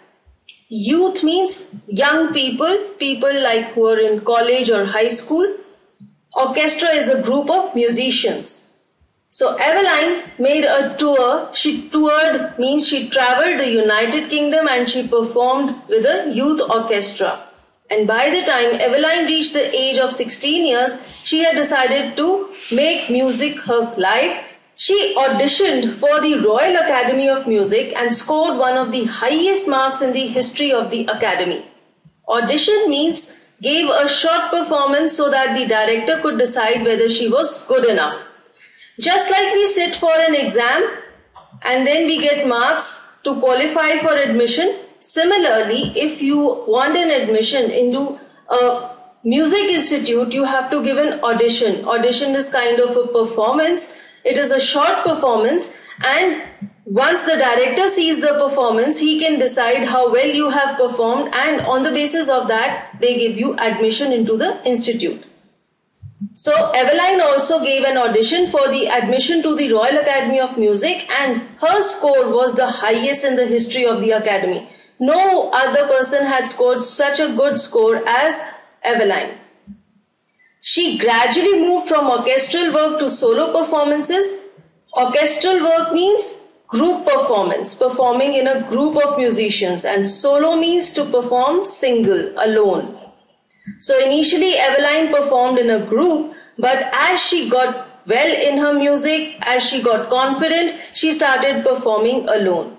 Youth 0.68 1.22
means 1.22 1.74
young 1.86 2.32
people, 2.32 2.76
people 2.98 3.42
like 3.42 3.72
who 3.72 3.86
are 3.86 3.98
in 3.98 4.20
college 4.20 4.70
or 4.70 4.86
high 4.86 5.08
school. 5.08 5.46
Orchestra 6.36 6.88
is 6.88 7.08
a 7.08 7.22
group 7.22 7.48
of 7.48 7.74
musicians. 7.74 8.72
So 9.30 9.56
Eveline 9.58 10.30
made 10.38 10.64
a 10.64 10.96
tour. 10.96 11.50
She 11.54 11.88
toured 11.88 12.58
means 12.58 12.86
she 12.86 13.08
traveled 13.08 13.60
the 13.60 13.70
United 13.70 14.30
Kingdom 14.30 14.68
and 14.68 14.88
she 14.88 15.06
performed 15.06 15.76
with 15.88 16.04
a 16.06 16.32
youth 16.32 16.60
orchestra. 16.68 17.48
And 17.90 18.06
by 18.06 18.30
the 18.30 18.44
time 18.44 18.78
Eveline 18.80 19.26
reached 19.26 19.52
the 19.52 19.74
age 19.74 19.98
of 19.98 20.12
16 20.12 20.66
years, 20.66 20.98
she 21.24 21.44
had 21.44 21.56
decided 21.56 22.16
to 22.16 22.48
make 22.72 23.10
music 23.10 23.58
her 23.60 23.94
life. 23.96 24.40
She 24.76 25.14
auditioned 25.16 25.94
for 25.94 26.20
the 26.20 26.40
Royal 26.40 26.76
Academy 26.76 27.28
of 27.28 27.46
Music 27.46 27.92
and 27.96 28.14
scored 28.14 28.58
one 28.58 28.76
of 28.76 28.90
the 28.90 29.04
highest 29.04 29.68
marks 29.68 30.02
in 30.02 30.12
the 30.12 30.26
history 30.26 30.72
of 30.72 30.90
the 30.90 31.06
Academy. 31.06 31.64
Audition 32.26 32.88
means 32.88 33.36
gave 33.66 33.88
a 33.88 34.08
short 34.08 34.50
performance 34.50 35.16
so 35.16 35.30
that 35.30 35.56
the 35.56 35.66
director 35.66 36.20
could 36.22 36.38
decide 36.38 36.84
whether 36.84 37.08
she 37.08 37.28
was 37.28 37.56
good 37.66 37.84
enough. 37.96 38.28
Just 39.00 39.30
like 39.30 39.52
we 39.54 39.66
sit 39.66 39.96
for 39.96 40.12
an 40.12 40.34
exam 40.34 40.88
and 41.62 41.86
then 41.86 42.06
we 42.06 42.20
get 42.20 42.46
marks 42.46 42.90
to 43.24 43.34
qualify 43.40 43.98
for 43.98 44.14
admission, 44.14 44.76
similarly, 45.00 45.92
if 45.98 46.20
you 46.22 46.38
want 46.68 46.96
an 46.96 47.10
admission 47.10 47.70
into 47.70 48.18
a 48.48 48.90
music 49.24 49.70
institute, 49.78 50.32
you 50.32 50.44
have 50.44 50.70
to 50.70 50.84
give 50.84 50.98
an 50.98 51.20
audition. 51.24 51.84
Audition 51.86 52.34
is 52.34 52.50
kind 52.50 52.78
of 52.78 52.96
a 52.96 53.06
performance. 53.08 53.96
It 54.24 54.38
is 54.38 54.52
a 54.52 54.60
short 54.60 55.02
performance 55.04 55.72
and 56.04 56.42
once 56.84 57.22
the 57.22 57.36
director 57.36 57.88
sees 57.88 58.20
the 58.20 58.34
performance, 58.34 58.98
he 58.98 59.18
can 59.18 59.38
decide 59.38 59.84
how 59.88 60.12
well 60.12 60.26
you 60.26 60.50
have 60.50 60.76
performed 60.76 61.32
and 61.32 61.62
on 61.62 61.82
the 61.82 61.90
basis 61.90 62.28
of 62.28 62.46
that, 62.48 62.96
they 63.00 63.18
give 63.18 63.38
you 63.38 63.56
admission 63.58 64.12
into 64.12 64.36
the 64.36 64.62
institute. 64.66 65.24
So 66.34 66.52
Eveline 66.74 67.22
also 67.22 67.62
gave 67.62 67.84
an 67.84 67.96
audition 67.96 68.50
for 68.50 68.68
the 68.68 68.88
admission 68.88 69.42
to 69.42 69.56
the 69.56 69.72
Royal 69.72 69.98
Academy 69.98 70.40
of 70.40 70.58
Music 70.58 71.08
and 71.10 71.42
her 71.60 71.82
score 71.82 72.28
was 72.28 72.54
the 72.54 72.66
highest 72.66 73.24
in 73.24 73.36
the 73.36 73.46
history 73.46 73.86
of 73.86 74.00
the 74.00 74.10
Academy. 74.10 74.68
No 75.00 75.50
other 75.52 75.86
person 75.86 76.26
had 76.26 76.50
scored 76.50 76.82
such 76.82 77.18
a 77.18 77.34
good 77.34 77.60
score 77.60 78.06
as 78.06 78.42
Eveline. 78.84 79.38
She 80.60 80.98
gradually 80.98 81.60
moved 81.60 81.88
from 81.88 82.10
orchestral 82.10 82.72
work 82.72 82.98
to 83.00 83.10
solo 83.10 83.52
performances. 83.52 84.44
Orchestral 84.96 85.62
work 85.62 85.92
means 85.92 86.43
group 86.68 87.06
performance, 87.06 87.74
performing 87.74 88.34
in 88.34 88.46
a 88.46 88.62
group 88.68 88.96
of 89.04 89.18
musicians, 89.18 89.84
and 89.84 90.08
solo 90.08 90.56
means 90.56 90.92
to 90.92 91.04
perform 91.04 91.64
single, 91.64 92.32
alone. 92.38 92.96
So 93.80 93.98
initially 94.04 94.54
Eveline 94.54 95.10
performed 95.10 95.58
in 95.58 95.70
a 95.70 95.86
group, 95.86 96.34
but 96.58 96.90
as 96.92 97.20
she 97.20 97.48
got 97.48 97.88
well 98.06 98.30
in 98.30 98.58
her 98.58 98.74
music, 98.74 99.36
as 99.40 99.62
she 99.62 99.82
got 99.82 100.10
confident, 100.10 100.80
she 100.92 101.12
started 101.12 101.64
performing 101.64 102.28
alone. 102.28 102.76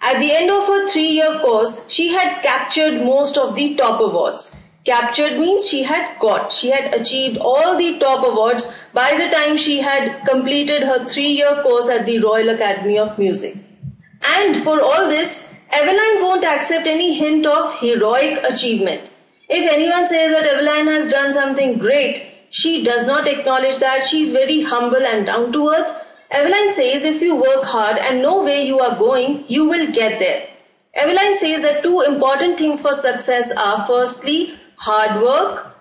At 0.00 0.20
the 0.20 0.32
end 0.32 0.50
of 0.50 0.66
her 0.66 0.88
three 0.88 1.08
year 1.08 1.38
course, 1.40 1.88
she 1.90 2.12
had 2.12 2.42
captured 2.42 3.04
most 3.04 3.38
of 3.38 3.54
the 3.54 3.74
top 3.74 4.00
awards. 4.00 4.63
Captured 4.84 5.40
means 5.40 5.66
she 5.66 5.82
had 5.82 6.18
got, 6.18 6.52
she 6.52 6.70
had 6.70 6.92
achieved 6.92 7.38
all 7.38 7.78
the 7.78 7.98
top 7.98 8.22
awards 8.22 8.76
by 8.92 9.16
the 9.16 9.30
time 9.34 9.56
she 9.56 9.80
had 9.80 10.26
completed 10.26 10.82
her 10.82 11.08
three 11.08 11.28
year 11.28 11.62
course 11.62 11.88
at 11.88 12.04
the 12.04 12.18
Royal 12.18 12.50
Academy 12.50 12.98
of 12.98 13.18
Music. 13.18 13.56
And 14.22 14.62
for 14.62 14.82
all 14.82 15.08
this, 15.08 15.54
Eveline 15.72 16.20
won't 16.20 16.44
accept 16.44 16.86
any 16.86 17.14
hint 17.14 17.46
of 17.46 17.78
heroic 17.78 18.42
achievement. 18.44 19.10
If 19.48 19.70
anyone 19.70 20.06
says 20.06 20.32
that 20.32 20.44
Eveline 20.44 20.86
has 20.86 21.08
done 21.08 21.32
something 21.32 21.78
great, 21.78 22.22
she 22.50 22.84
does 22.84 23.06
not 23.06 23.26
acknowledge 23.26 23.78
that 23.78 24.06
she 24.06 24.22
is 24.22 24.32
very 24.32 24.62
humble 24.62 25.04
and 25.04 25.26
down 25.26 25.50
to 25.52 25.68
earth. 25.68 26.04
Eveline 26.30 26.72
says 26.72 27.04
if 27.04 27.22
you 27.22 27.34
work 27.34 27.64
hard 27.64 27.96
and 27.96 28.20
know 28.20 28.42
where 28.42 28.62
you 28.62 28.80
are 28.80 28.96
going, 28.96 29.44
you 29.48 29.64
will 29.68 29.90
get 29.92 30.18
there. 30.18 30.46
Eveline 30.96 31.36
says 31.36 31.62
that 31.62 31.82
two 31.82 32.02
important 32.02 32.58
things 32.58 32.82
for 32.82 32.94
success 32.94 33.50
are 33.56 33.84
firstly, 33.86 34.54
hard 34.76 35.22
work 35.22 35.74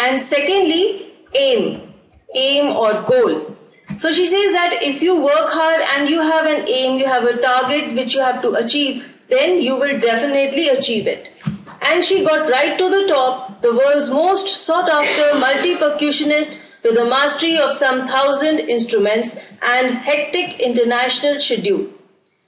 and 0.00 0.20
secondly, 0.20 1.12
aim, 1.34 1.94
aim 2.34 2.76
or 2.76 3.02
goal. 3.02 3.56
So 3.96 4.12
she 4.12 4.26
says 4.26 4.52
that 4.52 4.78
if 4.82 5.02
you 5.02 5.20
work 5.20 5.52
hard 5.52 5.80
and 5.80 6.10
you 6.10 6.20
have 6.20 6.46
an 6.46 6.68
aim, 6.68 6.98
you 6.98 7.06
have 7.06 7.24
a 7.24 7.40
target 7.40 7.94
which 7.94 8.14
you 8.14 8.20
have 8.20 8.42
to 8.42 8.54
achieve, 8.54 9.04
then 9.28 9.60
you 9.60 9.76
will 9.76 9.98
definitely 10.00 10.68
achieve 10.68 11.06
it. 11.06 11.32
And 11.80 12.04
she 12.04 12.24
got 12.24 12.50
right 12.50 12.76
to 12.76 12.90
the 12.90 13.06
top, 13.06 13.62
the 13.62 13.74
world's 13.74 14.10
most 14.10 14.48
sought 14.66 14.88
after 14.88 15.38
multi 15.38 15.76
percussionist 15.76 16.62
with 16.82 16.98
a 16.98 17.04
mastery 17.04 17.56
of 17.56 17.72
some 17.72 18.06
thousand 18.06 18.58
instruments 18.58 19.38
and 19.62 19.96
hectic 19.96 20.60
international 20.60 21.40
schedule. 21.40 21.88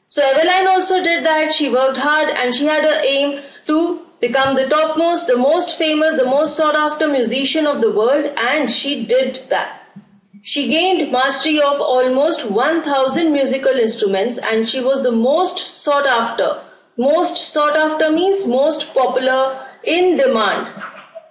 So 0.09 0.23
Eveline 0.23 0.67
also 0.67 1.03
did 1.03 1.25
that. 1.25 1.53
She 1.53 1.69
worked 1.69 1.99
hard 1.99 2.29
and 2.31 2.55
she 2.55 2.65
had 2.65 2.85
her 2.85 3.03
aim 3.05 3.43
to 3.67 4.07
become 4.21 4.55
the 4.55 4.69
topmost, 4.69 5.27
the 5.27 5.37
most 5.37 5.77
famous, 5.77 6.15
the 6.17 6.25
most 6.25 6.57
sought 6.57 6.75
after 6.75 7.09
musician 7.09 7.67
of 7.67 7.81
the 7.81 7.93
world 7.93 8.27
and 8.37 8.71
she 8.71 9.05
did 9.05 9.41
that. 9.51 9.83
She 10.43 10.69
gained 10.69 11.11
mastery 11.11 11.61
of 11.61 11.81
almost 11.81 12.49
1000 12.49 13.33
musical 13.33 13.73
instruments 13.73 14.39
and 14.39 14.69
she 14.69 14.81
was 14.81 15.03
the 15.03 15.13
most 15.13 15.59
sought 15.59 16.07
after. 16.07 16.63
Most 16.97 17.53
sought 17.53 17.77
after 17.77 18.11
means 18.11 18.47
most 18.47 18.95
popular, 18.95 19.67
in 19.87 20.17
demand. 20.17 20.83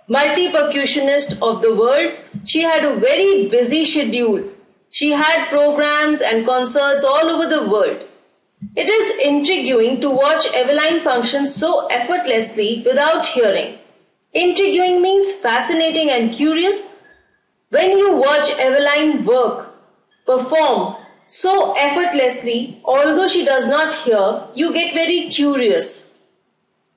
Multi 0.08 0.52
percussionist 0.52 1.42
of 1.42 1.62
the 1.62 1.76
world. 1.76 2.14
She 2.46 2.62
had 2.62 2.86
a 2.86 3.00
very 3.00 3.50
busy 3.50 3.86
schedule. 3.86 4.44
She 4.90 5.12
had 5.12 5.50
programs 5.50 6.22
and 6.22 6.46
concerts 6.46 7.04
all 7.04 7.30
over 7.30 7.48
the 7.48 7.70
world. 7.70 8.08
It 8.76 8.90
is 8.90 9.20
intriguing 9.26 10.02
to 10.02 10.10
watch 10.10 10.46
Eveline 10.48 11.02
function 11.02 11.48
so 11.48 11.88
effortlessly 11.88 12.84
without 12.86 13.28
hearing. 13.28 13.78
Intriguing 14.34 15.02
means 15.02 15.32
fascinating 15.32 16.10
and 16.10 16.34
curious 16.34 16.96
when 17.70 17.98
you 17.98 18.16
watch 18.16 18.50
Eveline 18.58 19.26
work, 19.26 19.74
perform 20.26 20.96
so 21.26 21.74
effortlessly, 21.74 22.80
although 22.86 23.28
she 23.28 23.44
does 23.44 23.68
not 23.68 23.94
hear, 23.94 24.48
you 24.54 24.72
get 24.72 24.94
very 24.94 25.30
curious. 25.30 26.22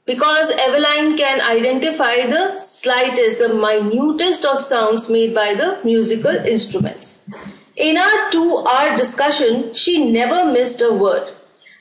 Because 0.04 0.50
Eveline 0.50 1.16
can 1.16 1.40
identify 1.40 2.26
the 2.26 2.58
slightest, 2.58 3.38
the 3.38 3.48
minutest 3.48 4.44
of 4.44 4.60
sounds 4.60 5.08
made 5.08 5.34
by 5.34 5.54
the 5.54 5.80
musical 5.84 6.34
instruments. 6.34 7.28
In 7.74 7.96
our 7.96 8.30
two 8.30 8.58
hour 8.58 8.96
discussion, 8.96 9.74
she 9.74 10.10
never 10.10 10.44
missed 10.52 10.82
a 10.82 10.92
word. 10.92 11.34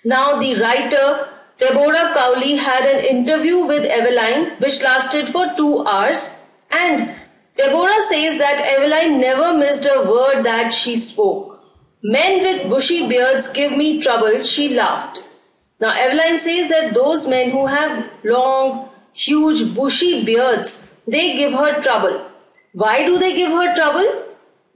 Now, 0.08 0.40
the 0.40 0.56
writer 0.56 1.28
Deborah 1.58 2.14
Cowley 2.14 2.56
had 2.56 2.86
an 2.86 3.04
interview 3.04 3.58
with 3.66 3.84
Eveline 3.84 4.58
which 4.62 4.82
lasted 4.82 5.28
for 5.28 5.48
two 5.58 5.86
hours 5.86 6.40
and 6.72 7.14
Deborah 7.58 8.02
says 8.08 8.38
that 8.38 8.64
Eveline 8.74 9.20
never 9.20 9.54
missed 9.58 9.86
a 9.86 10.04
word 10.10 10.44
that 10.44 10.74
she 10.74 10.96
spoke. 10.96 11.60
Men 12.02 12.42
with 12.42 12.70
bushy 12.70 13.10
beards 13.10 13.50
give 13.50 13.76
me 13.76 14.02
trouble, 14.02 14.44
she 14.44 14.70
laughed. 14.76 15.24
Now, 15.82 15.92
Eveline 15.92 16.40
says 16.40 16.70
that 16.70 16.94
those 16.94 17.28
men 17.28 17.52
who 17.52 17.66
have 17.66 18.10
long, 18.24 18.88
huge, 19.12 19.76
bushy 19.76 20.24
beards, 20.24 20.96
they 21.06 21.36
give 21.36 21.52
her 21.52 21.82
trouble. 21.82 22.22
Why 22.72 23.04
do 23.04 23.18
they 23.18 23.36
give 23.36 23.52
her 23.52 23.76
trouble? 23.76 24.27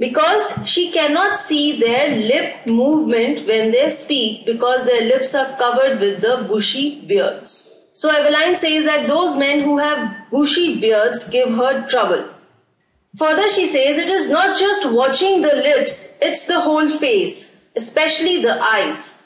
Because 0.02 0.68
she 0.68 0.92
cannot 0.92 1.38
see 1.38 1.80
their 1.80 2.10
lip 2.10 2.66
movement 2.66 3.46
when 3.48 3.70
they 3.72 3.88
speak 3.92 4.48
because 4.48 4.84
their 4.84 5.04
lips 5.04 5.36
are 5.36 5.56
covered 5.58 6.00
with 6.00 6.22
the 6.22 6.46
bushy 6.50 7.02
beards. 7.02 7.86
So 7.94 8.10
Eveline 8.10 8.56
says 8.56 8.86
that 8.86 9.08
those 9.08 9.38
men 9.38 9.62
who 9.62 9.78
have 9.78 10.32
bushy 10.32 10.82
beards 10.82 11.30
give 11.30 11.50
her 11.50 11.88
trouble. 11.88 12.28
Further, 13.16 13.48
she 13.50 13.68
says 13.68 14.00
it 14.00 14.10
is 14.10 14.32
not 14.32 14.58
just 14.58 14.92
watching 14.92 15.44
the 15.44 15.56
lips, 15.56 16.18
it's 16.20 16.48
the 16.48 16.62
whole 16.62 16.90
face, 16.90 17.64
especially 17.76 18.42
the 18.42 18.60
eyes. 18.60 19.21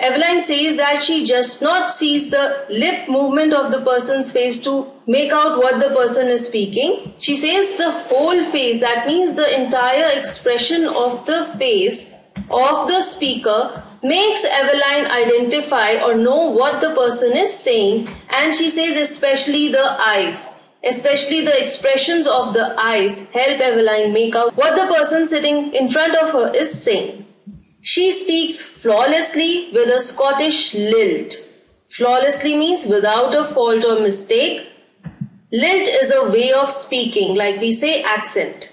Eveline 0.00 0.40
says 0.40 0.76
that 0.76 1.02
she 1.04 1.24
just 1.24 1.62
not 1.62 1.92
sees 1.92 2.30
the 2.30 2.66
lip 2.68 3.08
movement 3.08 3.52
of 3.52 3.70
the 3.70 3.80
person's 3.80 4.32
face 4.32 4.62
to 4.64 4.90
make 5.06 5.30
out 5.30 5.58
what 5.58 5.78
the 5.80 5.94
person 5.94 6.26
is 6.28 6.48
speaking. 6.48 7.12
She 7.18 7.36
says 7.36 7.76
the 7.76 7.92
whole 7.92 8.44
face, 8.50 8.80
that 8.80 9.06
means 9.06 9.34
the 9.34 9.62
entire 9.62 10.18
expression 10.18 10.86
of 10.86 11.24
the 11.26 11.44
face 11.58 12.12
of 12.50 12.88
the 12.88 13.02
speaker 13.02 13.82
makes 14.02 14.44
Eveline 14.44 15.10
identify 15.10 16.02
or 16.02 16.14
know 16.14 16.50
what 16.50 16.80
the 16.80 16.94
person 16.94 17.32
is 17.32 17.56
saying 17.56 18.08
and 18.30 18.54
she 18.54 18.68
says 18.68 18.96
especially 18.96 19.68
the 19.68 19.96
eyes 20.00 20.54
especially 20.86 21.42
the 21.42 21.62
expressions 21.62 22.26
of 22.26 22.52
the 22.52 22.74
eyes, 22.78 23.30
help 23.30 23.58
Eveline 23.58 24.12
make 24.12 24.34
out 24.36 24.54
what 24.54 24.76
the 24.76 24.92
person 24.94 25.26
sitting 25.26 25.72
in 25.72 25.88
front 25.88 26.14
of 26.14 26.30
her 26.30 26.54
is 26.54 26.82
saying. 26.82 27.24
She 27.84 28.10
speaks 28.10 28.62
flawlessly 28.62 29.68
with 29.72 29.88
a 29.88 30.00
Scottish 30.00 30.74
lilt. 30.74 31.34
Flawlessly 31.90 32.56
means 32.56 32.86
without 32.86 33.34
a 33.34 33.44
fault 33.44 33.84
or 33.84 34.00
mistake. 34.00 34.66
Lilt 35.52 35.88
is 35.88 36.10
a 36.10 36.30
way 36.30 36.50
of 36.52 36.70
speaking, 36.70 37.36
like 37.36 37.60
we 37.60 37.72
say 37.74 38.02
accent. 38.02 38.72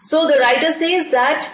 So 0.00 0.26
the 0.26 0.38
writer 0.38 0.72
says 0.72 1.10
that 1.10 1.50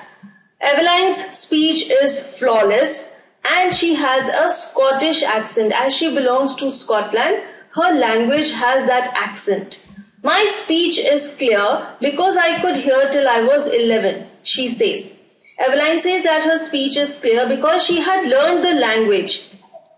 Eveline's 0.60 1.18
speech 1.36 1.90
is 1.90 2.24
flawless 2.38 3.20
and 3.44 3.74
she 3.74 3.94
has 3.96 4.28
a 4.28 4.50
Scottish 4.50 5.24
accent 5.24 5.72
as 5.72 5.94
she 5.94 6.14
belongs 6.14 6.54
to 6.56 6.70
Scotland 6.70 7.42
her 7.74 7.92
language 7.92 8.52
has 8.52 8.86
that 8.86 9.12
accent. 9.16 9.80
My 10.22 10.44
speech 10.52 10.98
is 10.98 11.36
clear 11.36 11.96
because 12.00 12.36
I 12.36 12.60
could 12.60 12.76
hear 12.76 13.08
till 13.10 13.28
I 13.28 13.42
was 13.42 13.66
11, 13.66 14.26
she 14.42 14.68
says. 14.68 15.19
Eveline 15.60 16.00
says 16.00 16.22
that 16.24 16.44
her 16.44 16.58
speech 16.58 16.96
is 16.96 17.18
clear 17.20 17.46
because 17.48 17.84
she 17.84 18.00
had 18.00 18.26
learned 18.26 18.64
the 18.64 18.74
language. 18.74 19.50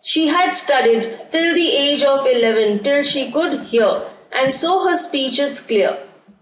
She 0.02 0.28
had 0.28 0.50
studied 0.50 1.18
till 1.30 1.54
the 1.54 1.70
age 1.70 2.02
of 2.02 2.26
11 2.26 2.82
till 2.82 3.04
she 3.04 3.30
could 3.30 3.60
hear 3.66 4.02
and 4.32 4.52
so 4.52 4.88
her 4.88 4.96
speech 4.96 5.38
is 5.38 5.60
clear. 5.60 5.98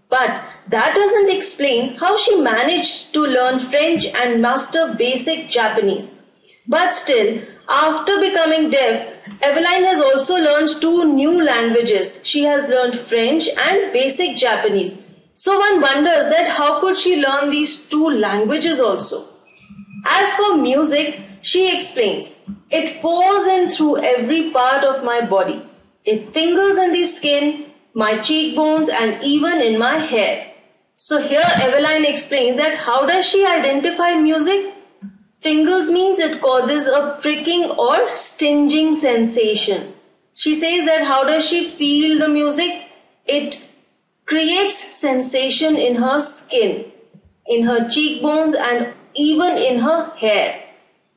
But 0.09 0.41
that 0.67 0.95
doesn't 0.95 1.29
explain 1.29 1.95
how 1.97 2.17
she 2.17 2.41
managed 2.41 3.13
to 3.13 3.21
learn 3.21 3.59
French 3.59 4.05
and 4.05 4.41
master 4.41 4.95
basic 4.97 5.49
Japanese. 5.49 6.21
But 6.67 6.93
still, 6.93 7.41
after 7.67 8.19
becoming 8.19 8.69
deaf, 8.69 9.07
Eveline 9.41 9.85
has 9.85 10.01
also 10.01 10.35
learned 10.35 10.69
two 10.81 11.13
new 11.13 11.43
languages. 11.43 12.21
She 12.25 12.43
has 12.43 12.67
learned 12.69 12.99
French 12.99 13.47
and 13.57 13.93
basic 13.93 14.37
Japanese. 14.37 15.01
So 15.43 15.57
one 15.57 15.81
wonders 15.81 16.27
that 16.31 16.49
how 16.49 16.79
could 16.79 16.95
she 16.95 17.19
learn 17.19 17.49
these 17.49 17.87
two 17.89 18.09
languages 18.11 18.79
also? 18.79 19.27
As 20.05 20.35
for 20.35 20.55
music, 20.55 21.19
she 21.41 21.75
explains, 21.75 22.47
it 22.69 23.01
pours 23.01 23.47
in 23.47 23.71
through 23.71 24.03
every 24.03 24.51
part 24.51 24.83
of 24.83 25.03
my 25.03 25.25
body. 25.25 25.65
It 26.05 26.31
tingles 26.35 26.77
in 26.77 26.91
the 26.93 27.07
skin, 27.07 27.71
my 27.95 28.19
cheekbones 28.19 28.89
and 28.89 29.23
even 29.23 29.59
in 29.61 29.79
my 29.79 29.97
hair. 29.97 30.53
So 30.95 31.19
here 31.19 31.41
Eveline 31.41 32.07
explains 32.07 32.57
that 32.57 32.77
how 32.77 33.07
does 33.07 33.25
she 33.25 33.43
identify 33.43 34.13
music? 34.13 34.75
Tingles 35.41 35.89
means 35.89 36.19
it 36.19 36.39
causes 36.39 36.85
a 36.85 37.17
pricking 37.19 37.63
or 37.71 38.15
stinging 38.15 38.95
sensation. 38.95 39.91
She 40.35 40.53
says 40.53 40.85
that 40.85 41.03
how 41.05 41.23
does 41.23 41.43
she 41.43 41.63
feel 41.63 42.19
the 42.19 42.27
music? 42.27 42.83
It 43.25 43.70
creates 44.31 44.77
sensation 44.97 45.75
in 45.75 45.95
her 45.95 46.21
skin, 46.21 46.89
in 47.47 47.63
her 47.63 47.89
cheekbones 47.89 48.55
and 48.55 48.93
even 49.13 49.57
in 49.57 49.79
her 49.79 50.09
hair. 50.15 50.63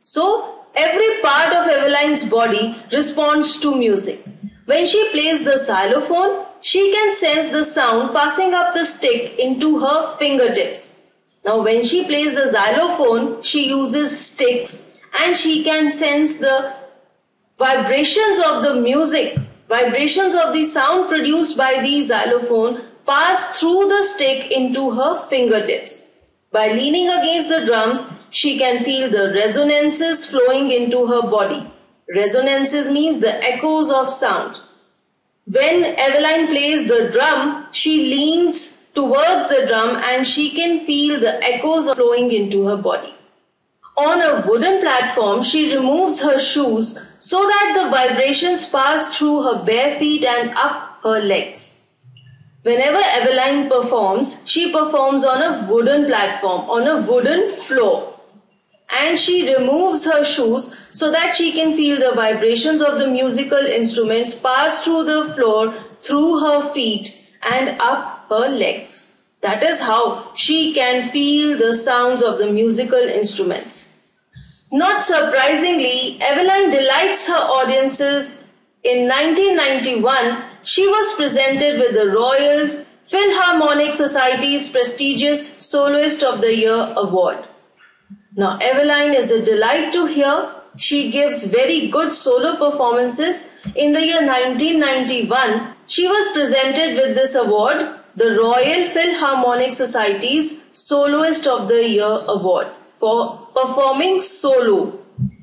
So 0.00 0.64
every 0.74 1.22
part 1.22 1.53
of 1.53 1.68
Eveline's 1.68 2.29
body 2.29 2.77
responds 2.92 3.61
to 3.61 3.77
music. 3.77 4.18
When 4.66 4.85
she 4.85 5.09
plays 5.12 5.44
the 5.44 5.59
xylophone, 5.59 6.46
she 6.61 6.90
can 6.92 7.14
sense 7.14 7.50
the 7.50 7.64
sound 7.64 8.12
passing 8.16 8.53
up 8.53 8.74
the 8.74 8.85
stick 8.85 9.38
into 9.38 9.79
her 9.79 10.16
fingertips. 10.16 11.03
Now 11.44 11.62
when 11.62 11.85
she 11.85 12.05
plays 12.07 12.35
the 12.35 12.50
xylophone, 12.50 13.42
she 13.42 13.68
uses 13.68 14.18
sticks 14.18 14.90
and 15.20 15.37
she 15.37 15.62
can 15.62 15.88
sense 15.88 16.38
the 16.38 16.74
vibrations 17.61 18.40
of 18.44 18.64
the 18.64 18.74
music, 18.74 19.38
vibrations 19.68 20.35
of 20.35 20.53
the 20.53 20.64
sound 20.64 21.09
produced 21.09 21.57
by 21.57 21.79
the 21.81 22.03
xylophone 22.03 22.83
pass 23.07 23.59
through 23.59 23.88
the 23.88 24.03
stick 24.05 24.51
into 24.51 24.90
her 24.93 25.19
fingertips. 25.29 26.11
By 26.51 26.69
leaning 26.69 27.09
against 27.09 27.49
the 27.49 27.67
drums, 27.67 28.09
she 28.31 28.59
can 28.59 28.85
feel 28.85 29.11
the 29.11 29.33
resonances 29.35 30.27
flowing 30.27 30.71
into 30.71 31.07
her 31.07 31.23
body. 31.23 31.71
Resonances 32.14 32.90
means 32.90 33.21
the 33.21 33.43
echoes 33.43 33.90
of 33.90 34.11
sound. 34.11 34.61
When 35.47 35.97
Eveline 35.97 36.47
plays 36.47 36.88
the 36.88 37.11
drum, 37.12 37.67
she 37.73 38.07
leans 38.14 38.85
towards 38.95 39.49
the 39.49 39.67
drum 39.67 39.97
and 39.97 40.27
she 40.27 40.51
can 40.51 40.87
feel 40.87 41.21
the 41.21 41.43
echoes 41.43 41.90
flowing 41.93 42.33
into 42.33 42.67
her 42.67 42.77
body. 42.77 43.14
On 43.97 44.21
a 44.21 44.47
wooden 44.47 44.81
platform, 44.81 45.43
she 45.43 45.75
removes 45.75 46.23
her 46.23 46.38
shoes 46.38 46.99
so 47.19 47.43
that 47.47 47.73
the 47.77 47.90
vibrations 47.90 48.69
pass 48.69 49.17
through 49.17 49.43
her 49.43 49.64
bare 49.64 49.99
feet 49.99 50.25
and 50.25 50.51
up 50.57 50.99
her 51.03 51.21
legs. 51.21 51.73
Whenever 52.64 52.98
Eveline 52.98 53.68
performs, 53.68 54.42
she 54.46 54.72
performs 54.72 55.24
on 55.27 55.42
a 55.42 55.70
wooden 55.70 56.07
platform, 56.07 56.62
on 56.70 56.88
a 56.88 57.03
wooden 57.03 57.50
floor. 57.50 58.18
And 58.90 59.18
she 59.18 59.55
removes 59.55 60.07
her 60.07 60.24
shoes 60.24 60.74
so 60.90 61.11
that 61.11 61.37
she 61.37 61.53
can 61.53 61.77
feel 61.77 61.98
the 61.98 62.14
vibrations 62.16 62.81
of 62.81 62.98
the 62.98 63.07
musical 63.07 63.59
instruments 63.59 64.35
pass 64.35 64.83
through 64.83 65.05
the 65.05 65.35
floor, 65.35 65.74
through 66.00 66.40
her 66.40 66.72
feet 66.72 67.14
and 67.42 67.79
up 67.81 68.27
her 68.31 68.48
legs. 68.48 69.14
That 69.42 69.62
is 69.62 69.81
how 69.81 70.35
she 70.35 70.72
can 70.72 71.11
feel 71.11 71.59
the 71.59 71.77
sounds 71.77 72.22
of 72.22 72.38
the 72.38 72.50
musical 72.50 72.98
instruments. 72.98 73.98
Not 74.72 75.03
surprisingly, 75.03 76.18
Eveline 76.22 76.70
delights 76.70 77.29
her 77.29 77.35
audiences. 77.35 78.43
In 78.85 79.09
1991, 79.09 80.44
she 80.62 80.87
was 80.87 81.14
presented 81.14 81.79
with 81.79 81.94
the 81.94 82.11
Royal 82.11 82.85
Philharmonic 83.07 83.94
Society's 83.94 84.68
prestigious 84.68 85.40
Soloist 85.66 86.23
of 86.23 86.42
the 86.42 86.55
Year 86.55 86.92
award. 86.94 87.38
Now, 88.37 88.59
Eveline 88.59 89.14
is 89.14 89.31
a 89.31 89.42
delight 89.42 89.94
to 89.94 90.05
hear. 90.05 90.51
She 90.77 91.11
gives 91.11 91.44
very 91.44 91.88
good 91.88 92.12
solo 92.12 92.57
performances. 92.57 93.51
In 93.75 93.94
the 93.94 94.05
year 94.05 94.20
1991, 94.27 95.73
she 95.87 96.07
was 96.07 96.35
presented 96.35 96.97
with 96.97 97.14
this 97.14 97.35
award 97.37 97.88
the 98.16 98.37
Royal 98.38 98.90
Philharmonic 98.90 99.73
Society's 99.73 100.68
Soloist 100.75 101.47
of 101.47 101.68
the 101.68 101.88
Year 101.88 102.20
award 102.29 102.66
for 102.99 103.49
performing 103.55 104.20
solo. 104.20 104.99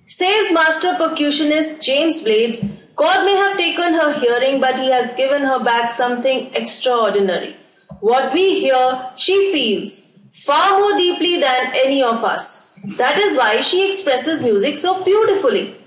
Says 0.06 0.52
master 0.52 0.94
percussionist 0.94 1.82
James 1.82 2.22
Blades, 2.22 2.64
God 3.02 3.26
may 3.26 3.36
have 3.36 3.58
taken 3.58 3.96
her 3.96 4.14
hearing, 4.14 4.62
but 4.62 4.78
he 4.78 4.92
has 4.92 5.14
given 5.14 5.42
her 5.42 5.64
back 5.64 5.90
something 5.90 6.54
extraordinary. 6.54 7.56
What 8.00 8.32
we 8.32 8.60
hear, 8.60 9.10
she 9.16 9.52
feels 9.52 10.12
far 10.34 10.80
more 10.80 10.96
deeply 10.98 11.40
than 11.40 11.72
any 11.74 12.04
of 12.04 12.24
us. 12.24 12.78
That 12.98 13.18
is 13.18 13.38
why 13.38 13.62
she 13.62 13.90
expresses 13.90 14.44
music 14.44 14.78
so 14.78 15.04
beautifully. 15.04 15.78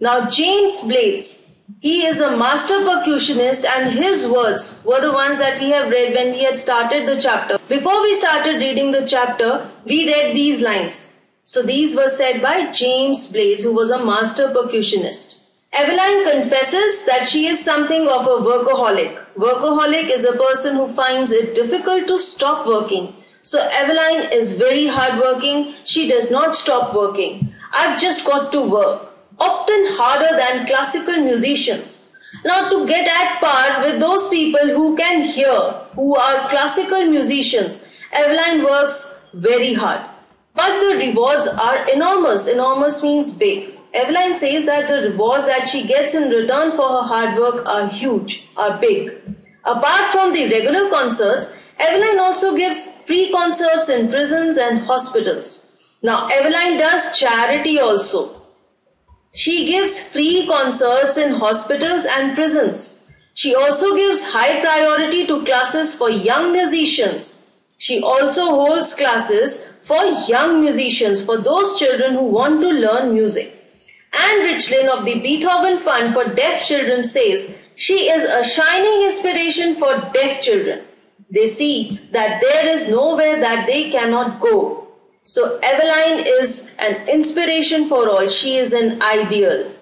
Now, 0.00 0.28
James 0.28 0.80
Blades, 0.80 1.48
he 1.80 2.06
is 2.06 2.18
a 2.18 2.36
master 2.36 2.80
percussionist 2.80 3.64
and 3.64 3.92
his 3.92 4.26
words 4.26 4.82
were 4.84 5.00
the 5.00 5.12
ones 5.12 5.38
that 5.38 5.60
we 5.60 5.70
have 5.70 5.92
read 5.92 6.12
when 6.16 6.32
we 6.32 6.42
had 6.42 6.58
started 6.58 7.06
the 7.06 7.20
chapter. 7.20 7.58
Before 7.68 8.02
we 8.02 8.16
started 8.16 8.56
reading 8.56 8.90
the 8.90 9.06
chapter, 9.06 9.70
we 9.84 10.08
read 10.08 10.34
these 10.34 10.60
lines. 10.60 11.14
So 11.44 11.62
these 11.62 11.94
were 11.94 12.10
said 12.10 12.42
by 12.42 12.72
James 12.72 13.30
Blades, 13.30 13.62
who 13.62 13.72
was 13.72 13.92
a 13.92 14.04
master 14.04 14.48
percussionist. 14.48 15.43
Eveline 15.76 16.30
confesses 16.30 17.04
that 17.06 17.26
she 17.28 17.46
is 17.48 17.64
something 17.64 18.06
of 18.08 18.26
a 18.26 18.38
workaholic. 18.48 19.18
Workaholic 19.36 20.08
is 20.08 20.24
a 20.24 20.32
person 20.32 20.76
who 20.76 20.86
finds 20.88 21.32
it 21.32 21.54
difficult 21.54 22.06
to 22.06 22.18
stop 22.18 22.66
working. 22.66 23.14
So 23.42 23.58
Eveline 23.58 24.32
is 24.32 24.52
very 24.52 24.86
hardworking. 24.86 25.74
She 25.84 26.08
does 26.08 26.30
not 26.30 26.56
stop 26.56 26.94
working. 26.94 27.52
I've 27.72 28.00
just 28.00 28.24
got 28.24 28.52
to 28.52 28.62
work 28.62 29.10
often 29.38 29.86
harder 29.96 30.36
than 30.36 30.66
classical 30.66 31.16
musicians. 31.16 32.10
Now, 32.44 32.68
to 32.68 32.86
get 32.86 33.08
at 33.08 33.40
par 33.40 33.82
with 33.82 34.00
those 34.00 34.28
people 34.28 34.68
who 34.68 34.96
can 34.96 35.22
hear, 35.22 35.60
who 35.94 36.14
are 36.16 36.48
classical 36.48 37.06
musicians, 37.06 37.86
Eveline 38.12 38.64
works 38.64 39.20
very 39.34 39.74
hard. 39.74 40.02
But 40.54 40.80
the 40.80 40.96
rewards 40.98 41.48
are 41.48 41.88
enormous. 41.88 42.46
Enormous 42.46 43.02
means 43.02 43.32
big. 43.36 43.73
Eveline 43.94 44.34
says 44.34 44.64
that 44.66 44.88
the 44.88 45.10
rewards 45.10 45.46
that 45.46 45.68
she 45.68 45.86
gets 45.86 46.14
in 46.14 46.28
return 46.28 46.72
for 46.72 46.88
her 46.88 47.02
hard 47.02 47.38
work 47.38 47.64
are 47.64 47.88
huge, 47.88 48.48
are 48.56 48.78
big. 48.78 49.12
Apart 49.64 50.10
from 50.12 50.32
the 50.32 50.48
regular 50.50 50.90
concerts, 50.90 51.56
Eveline 51.78 52.18
also 52.18 52.56
gives 52.56 52.86
free 53.06 53.30
concerts 53.30 53.88
in 53.88 54.10
prisons 54.10 54.58
and 54.58 54.80
hospitals. 54.80 55.78
Now, 56.02 56.28
Eveline 56.28 56.76
does 56.76 57.16
charity 57.16 57.78
also. 57.78 58.42
She 59.32 59.66
gives 59.66 60.00
free 60.00 60.46
concerts 60.46 61.16
in 61.16 61.34
hospitals 61.34 62.04
and 62.04 62.34
prisons. 62.34 63.08
She 63.34 63.54
also 63.54 63.96
gives 63.96 64.30
high 64.30 64.60
priority 64.60 65.26
to 65.26 65.44
classes 65.44 65.94
for 65.94 66.10
young 66.10 66.52
musicians. 66.52 67.50
She 67.78 68.00
also 68.00 68.46
holds 68.46 68.94
classes 68.94 69.66
for 69.84 70.04
young 70.28 70.60
musicians, 70.60 71.24
for 71.24 71.38
those 71.38 71.78
children 71.78 72.14
who 72.14 72.24
want 72.24 72.60
to 72.60 72.68
learn 72.68 73.12
music. 73.12 73.53
Anne 74.16 74.42
Richlin 74.42 74.88
of 74.88 75.04
the 75.04 75.20
Beethoven 75.20 75.78
Fund 75.78 76.14
for 76.14 76.34
Deaf 76.34 76.64
Children 76.64 77.06
says 77.06 77.58
she 77.76 78.10
is 78.10 78.24
a 78.24 78.44
shining 78.44 79.04
inspiration 79.04 79.74
for 79.74 80.10
deaf 80.12 80.42
children. 80.42 80.84
They 81.30 81.48
see 81.48 82.00
that 82.12 82.40
there 82.40 82.68
is 82.68 82.88
nowhere 82.88 83.40
that 83.40 83.66
they 83.66 83.90
cannot 83.90 84.40
go 84.40 84.84
so 85.26 85.58
Eveline 85.60 86.26
is 86.26 86.70
an 86.78 87.08
inspiration 87.08 87.88
for 87.88 88.10
all. 88.10 88.28
She 88.28 88.56
is 88.56 88.74
an 88.74 89.00
ideal. 89.00 89.72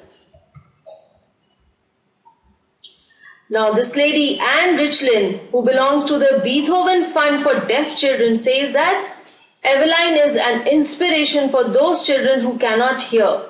Now 3.50 3.72
this 3.72 3.96
lady 3.96 4.38
Anne 4.38 4.78
Richlin 4.78 5.50
who 5.50 5.64
belongs 5.64 6.04
to 6.04 6.18
the 6.18 6.40
Beethoven 6.44 7.04
Fund 7.04 7.42
for 7.42 7.66
Deaf 7.66 7.96
Children 7.96 8.38
says 8.38 8.72
that 8.72 9.18
Eveline 9.64 10.24
is 10.24 10.36
an 10.36 10.66
inspiration 10.68 11.48
for 11.48 11.64
those 11.64 12.06
children 12.06 12.40
who 12.40 12.56
cannot 12.56 13.02
hear. 13.02 13.42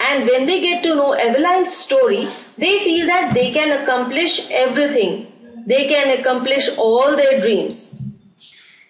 And 0.00 0.26
when 0.26 0.46
they 0.46 0.60
get 0.60 0.82
to 0.84 0.94
know 0.94 1.10
Eveline's 1.12 1.76
story, 1.76 2.28
they 2.56 2.78
feel 2.80 3.06
that 3.06 3.34
they 3.34 3.52
can 3.52 3.82
accomplish 3.82 4.50
everything. 4.50 5.30
They 5.66 5.86
can 5.88 6.18
accomplish 6.18 6.70
all 6.76 7.14
their 7.16 7.40
dreams. 7.40 8.02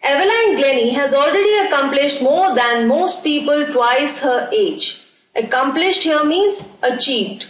Eveline 0.04 0.56
Glennie 0.56 0.94
has 0.94 1.12
already 1.12 1.66
accomplished 1.66 2.22
more 2.22 2.54
than 2.54 2.88
most 2.88 3.22
people 3.22 3.66
twice 3.66 4.22
her 4.22 4.48
age. 4.52 5.02
Accomplished 5.34 6.04
here 6.04 6.24
means 6.24 6.72
achieved. 6.82 7.46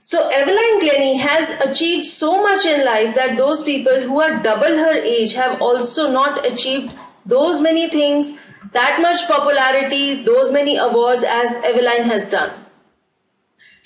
So 0.00 0.30
Eveline 0.30 0.80
Glennie 0.80 1.16
has 1.16 1.58
achieved 1.60 2.06
so 2.06 2.42
much 2.42 2.66
in 2.66 2.84
life 2.84 3.14
that 3.14 3.36
those 3.38 3.62
people 3.62 4.02
who 4.02 4.20
are 4.20 4.42
double 4.42 4.76
her 4.76 4.94
age 4.98 5.32
have 5.34 5.62
also 5.62 6.10
not 6.10 6.44
achieved 6.44 6.92
those 7.24 7.60
many 7.60 7.88
things, 7.88 8.38
that 8.72 9.00
much 9.00 9.26
popularity, 9.26 10.22
those 10.22 10.52
many 10.52 10.76
awards 10.76 11.24
as 11.24 11.56
Eveline 11.64 12.04
has 12.04 12.28
done. 12.28 12.65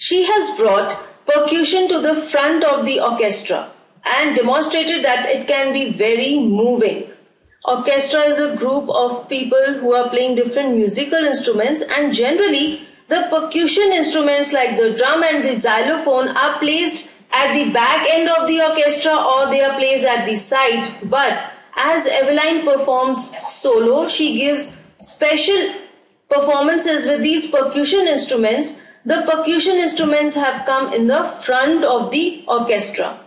She 0.00 0.24
has 0.24 0.56
brought 0.56 0.98
percussion 1.26 1.86
to 1.88 1.98
the 2.00 2.14
front 2.14 2.64
of 2.64 2.86
the 2.86 3.00
orchestra 3.00 3.70
and 4.02 4.34
demonstrated 4.34 5.04
that 5.04 5.28
it 5.28 5.46
can 5.46 5.74
be 5.74 5.92
very 5.92 6.38
moving. 6.38 7.10
Orchestra 7.66 8.20
is 8.20 8.38
a 8.38 8.56
group 8.56 8.88
of 8.88 9.28
people 9.28 9.74
who 9.74 9.92
are 9.92 10.08
playing 10.08 10.36
different 10.36 10.74
musical 10.74 11.18
instruments 11.18 11.82
and 11.82 12.14
generally 12.14 12.80
the 13.08 13.26
percussion 13.28 13.92
instruments 13.92 14.54
like 14.54 14.78
the 14.78 14.96
drum 14.96 15.22
and 15.22 15.44
the 15.44 15.54
xylophone 15.54 16.28
are 16.28 16.58
placed 16.58 17.10
at 17.34 17.52
the 17.52 17.70
back 17.70 18.08
end 18.08 18.30
of 18.30 18.48
the 18.48 18.58
orchestra 18.62 19.14
or 19.14 19.50
they 19.50 19.62
are 19.62 19.76
placed 19.76 20.06
at 20.06 20.24
the 20.24 20.36
side. 20.36 21.10
But 21.10 21.52
as 21.76 22.06
Eveline 22.06 22.64
performs 22.64 23.36
solo, 23.46 24.08
she 24.08 24.38
gives 24.38 24.82
special 24.98 25.74
performances 26.30 27.06
with 27.06 27.20
these 27.20 27.50
percussion 27.50 28.08
instruments. 28.08 28.80
The 29.04 29.22
percussion 29.22 29.76
instruments 29.76 30.34
have 30.34 30.66
come 30.66 30.92
in 30.92 31.06
the 31.06 31.24
front 31.42 31.84
of 31.84 32.10
the 32.10 32.44
orchestra. 32.46 33.18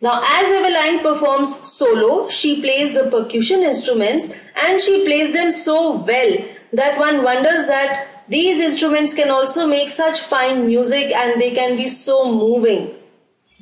Now, 0.00 0.22
as 0.22 0.46
Eveline 0.46 1.02
performs 1.02 1.54
solo, 1.70 2.28
she 2.28 2.60
plays 2.60 2.94
the 2.94 3.10
percussion 3.10 3.62
instruments 3.62 4.32
and 4.54 4.80
she 4.80 5.04
plays 5.04 5.32
them 5.32 5.52
so 5.52 5.96
well 5.96 6.36
that 6.72 6.98
one 6.98 7.22
wonders 7.22 7.66
that 7.68 8.08
these 8.28 8.58
instruments 8.58 9.14
can 9.14 9.30
also 9.30 9.66
make 9.66 9.88
such 9.88 10.20
fine 10.20 10.66
music 10.66 11.12
and 11.12 11.40
they 11.40 11.50
can 11.50 11.76
be 11.76 11.88
so 11.88 12.30
moving. 12.32 12.94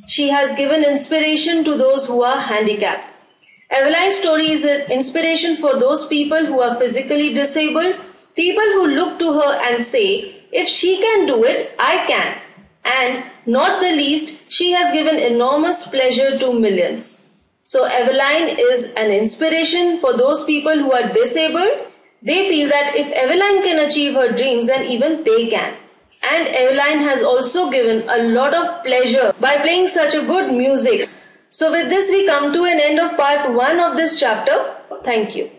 She 0.07 0.29
has 0.29 0.57
given 0.57 0.85
inspiration 0.85 1.65
to 1.65 1.77
those 1.77 2.07
who 2.07 2.23
are 2.23 2.41
handicapped. 2.41 3.09
Eveline's 3.71 4.17
story 4.17 4.51
is 4.51 4.65
an 4.65 4.91
inspiration 4.91 5.57
for 5.57 5.79
those 5.79 6.07
people 6.07 6.45
who 6.47 6.61
are 6.61 6.77
physically 6.77 7.33
disabled, 7.35 7.97
people 8.37 8.73
who 8.75 8.87
look 8.89 9.19
to 9.19 9.33
her 9.33 9.61
and 9.65 9.83
say, 9.83 10.42
if 10.53 10.69
she 10.69 11.01
can 11.01 11.27
do 11.27 11.43
it, 11.45 11.75
I 11.79 12.07
can. 12.07 12.39
And 12.85 13.25
not 13.47 13.81
the 13.81 13.93
least, 13.93 14.51
she 14.51 14.73
has 14.73 14.93
given 14.93 15.17
enormous 15.17 15.89
pleasure 15.89 16.39
to 16.39 16.53
millions. 16.53 17.31
So 17.63 17.89
Eveline 17.89 18.57
is 18.59 18.93
an 18.95 19.11
inspiration 19.11 19.99
for 20.01 20.17
those 20.17 20.45
people 20.45 20.77
who 20.77 20.93
are 20.93 21.09
disabled 21.13 21.93
They 22.25 22.49
feel 22.49 22.69
that 22.69 22.95
if 22.95 23.09
Eveline 23.13 23.65
can 23.65 23.81
achieve 23.81 24.15
her 24.15 24.31
dreams, 24.31 24.69
then 24.69 24.87
even 24.87 25.25
they 25.25 25.49
can. 25.49 25.75
And 26.23 26.47
Eveline 26.47 27.03
has 27.03 27.23
also 27.23 27.69
given 27.69 28.09
a 28.09 28.23
lot 28.29 28.55
of 28.55 28.85
pleasure 28.85 29.35
by 29.41 29.57
playing 29.57 29.89
such 29.89 30.15
a 30.15 30.23
good 30.23 30.53
music. 30.53 31.09
So 31.51 31.73
with 31.73 31.89
this 31.89 32.13
we 32.13 32.27
come 32.27 32.53
to 32.53 32.65
an 32.65 32.79
end 32.79 33.01
of 33.01 33.17
part 33.17 33.53
1 33.53 33.81
of 33.81 33.97
this 33.97 34.21
chapter. 34.21 34.57
Thank 35.03 35.35
you. 35.35 35.51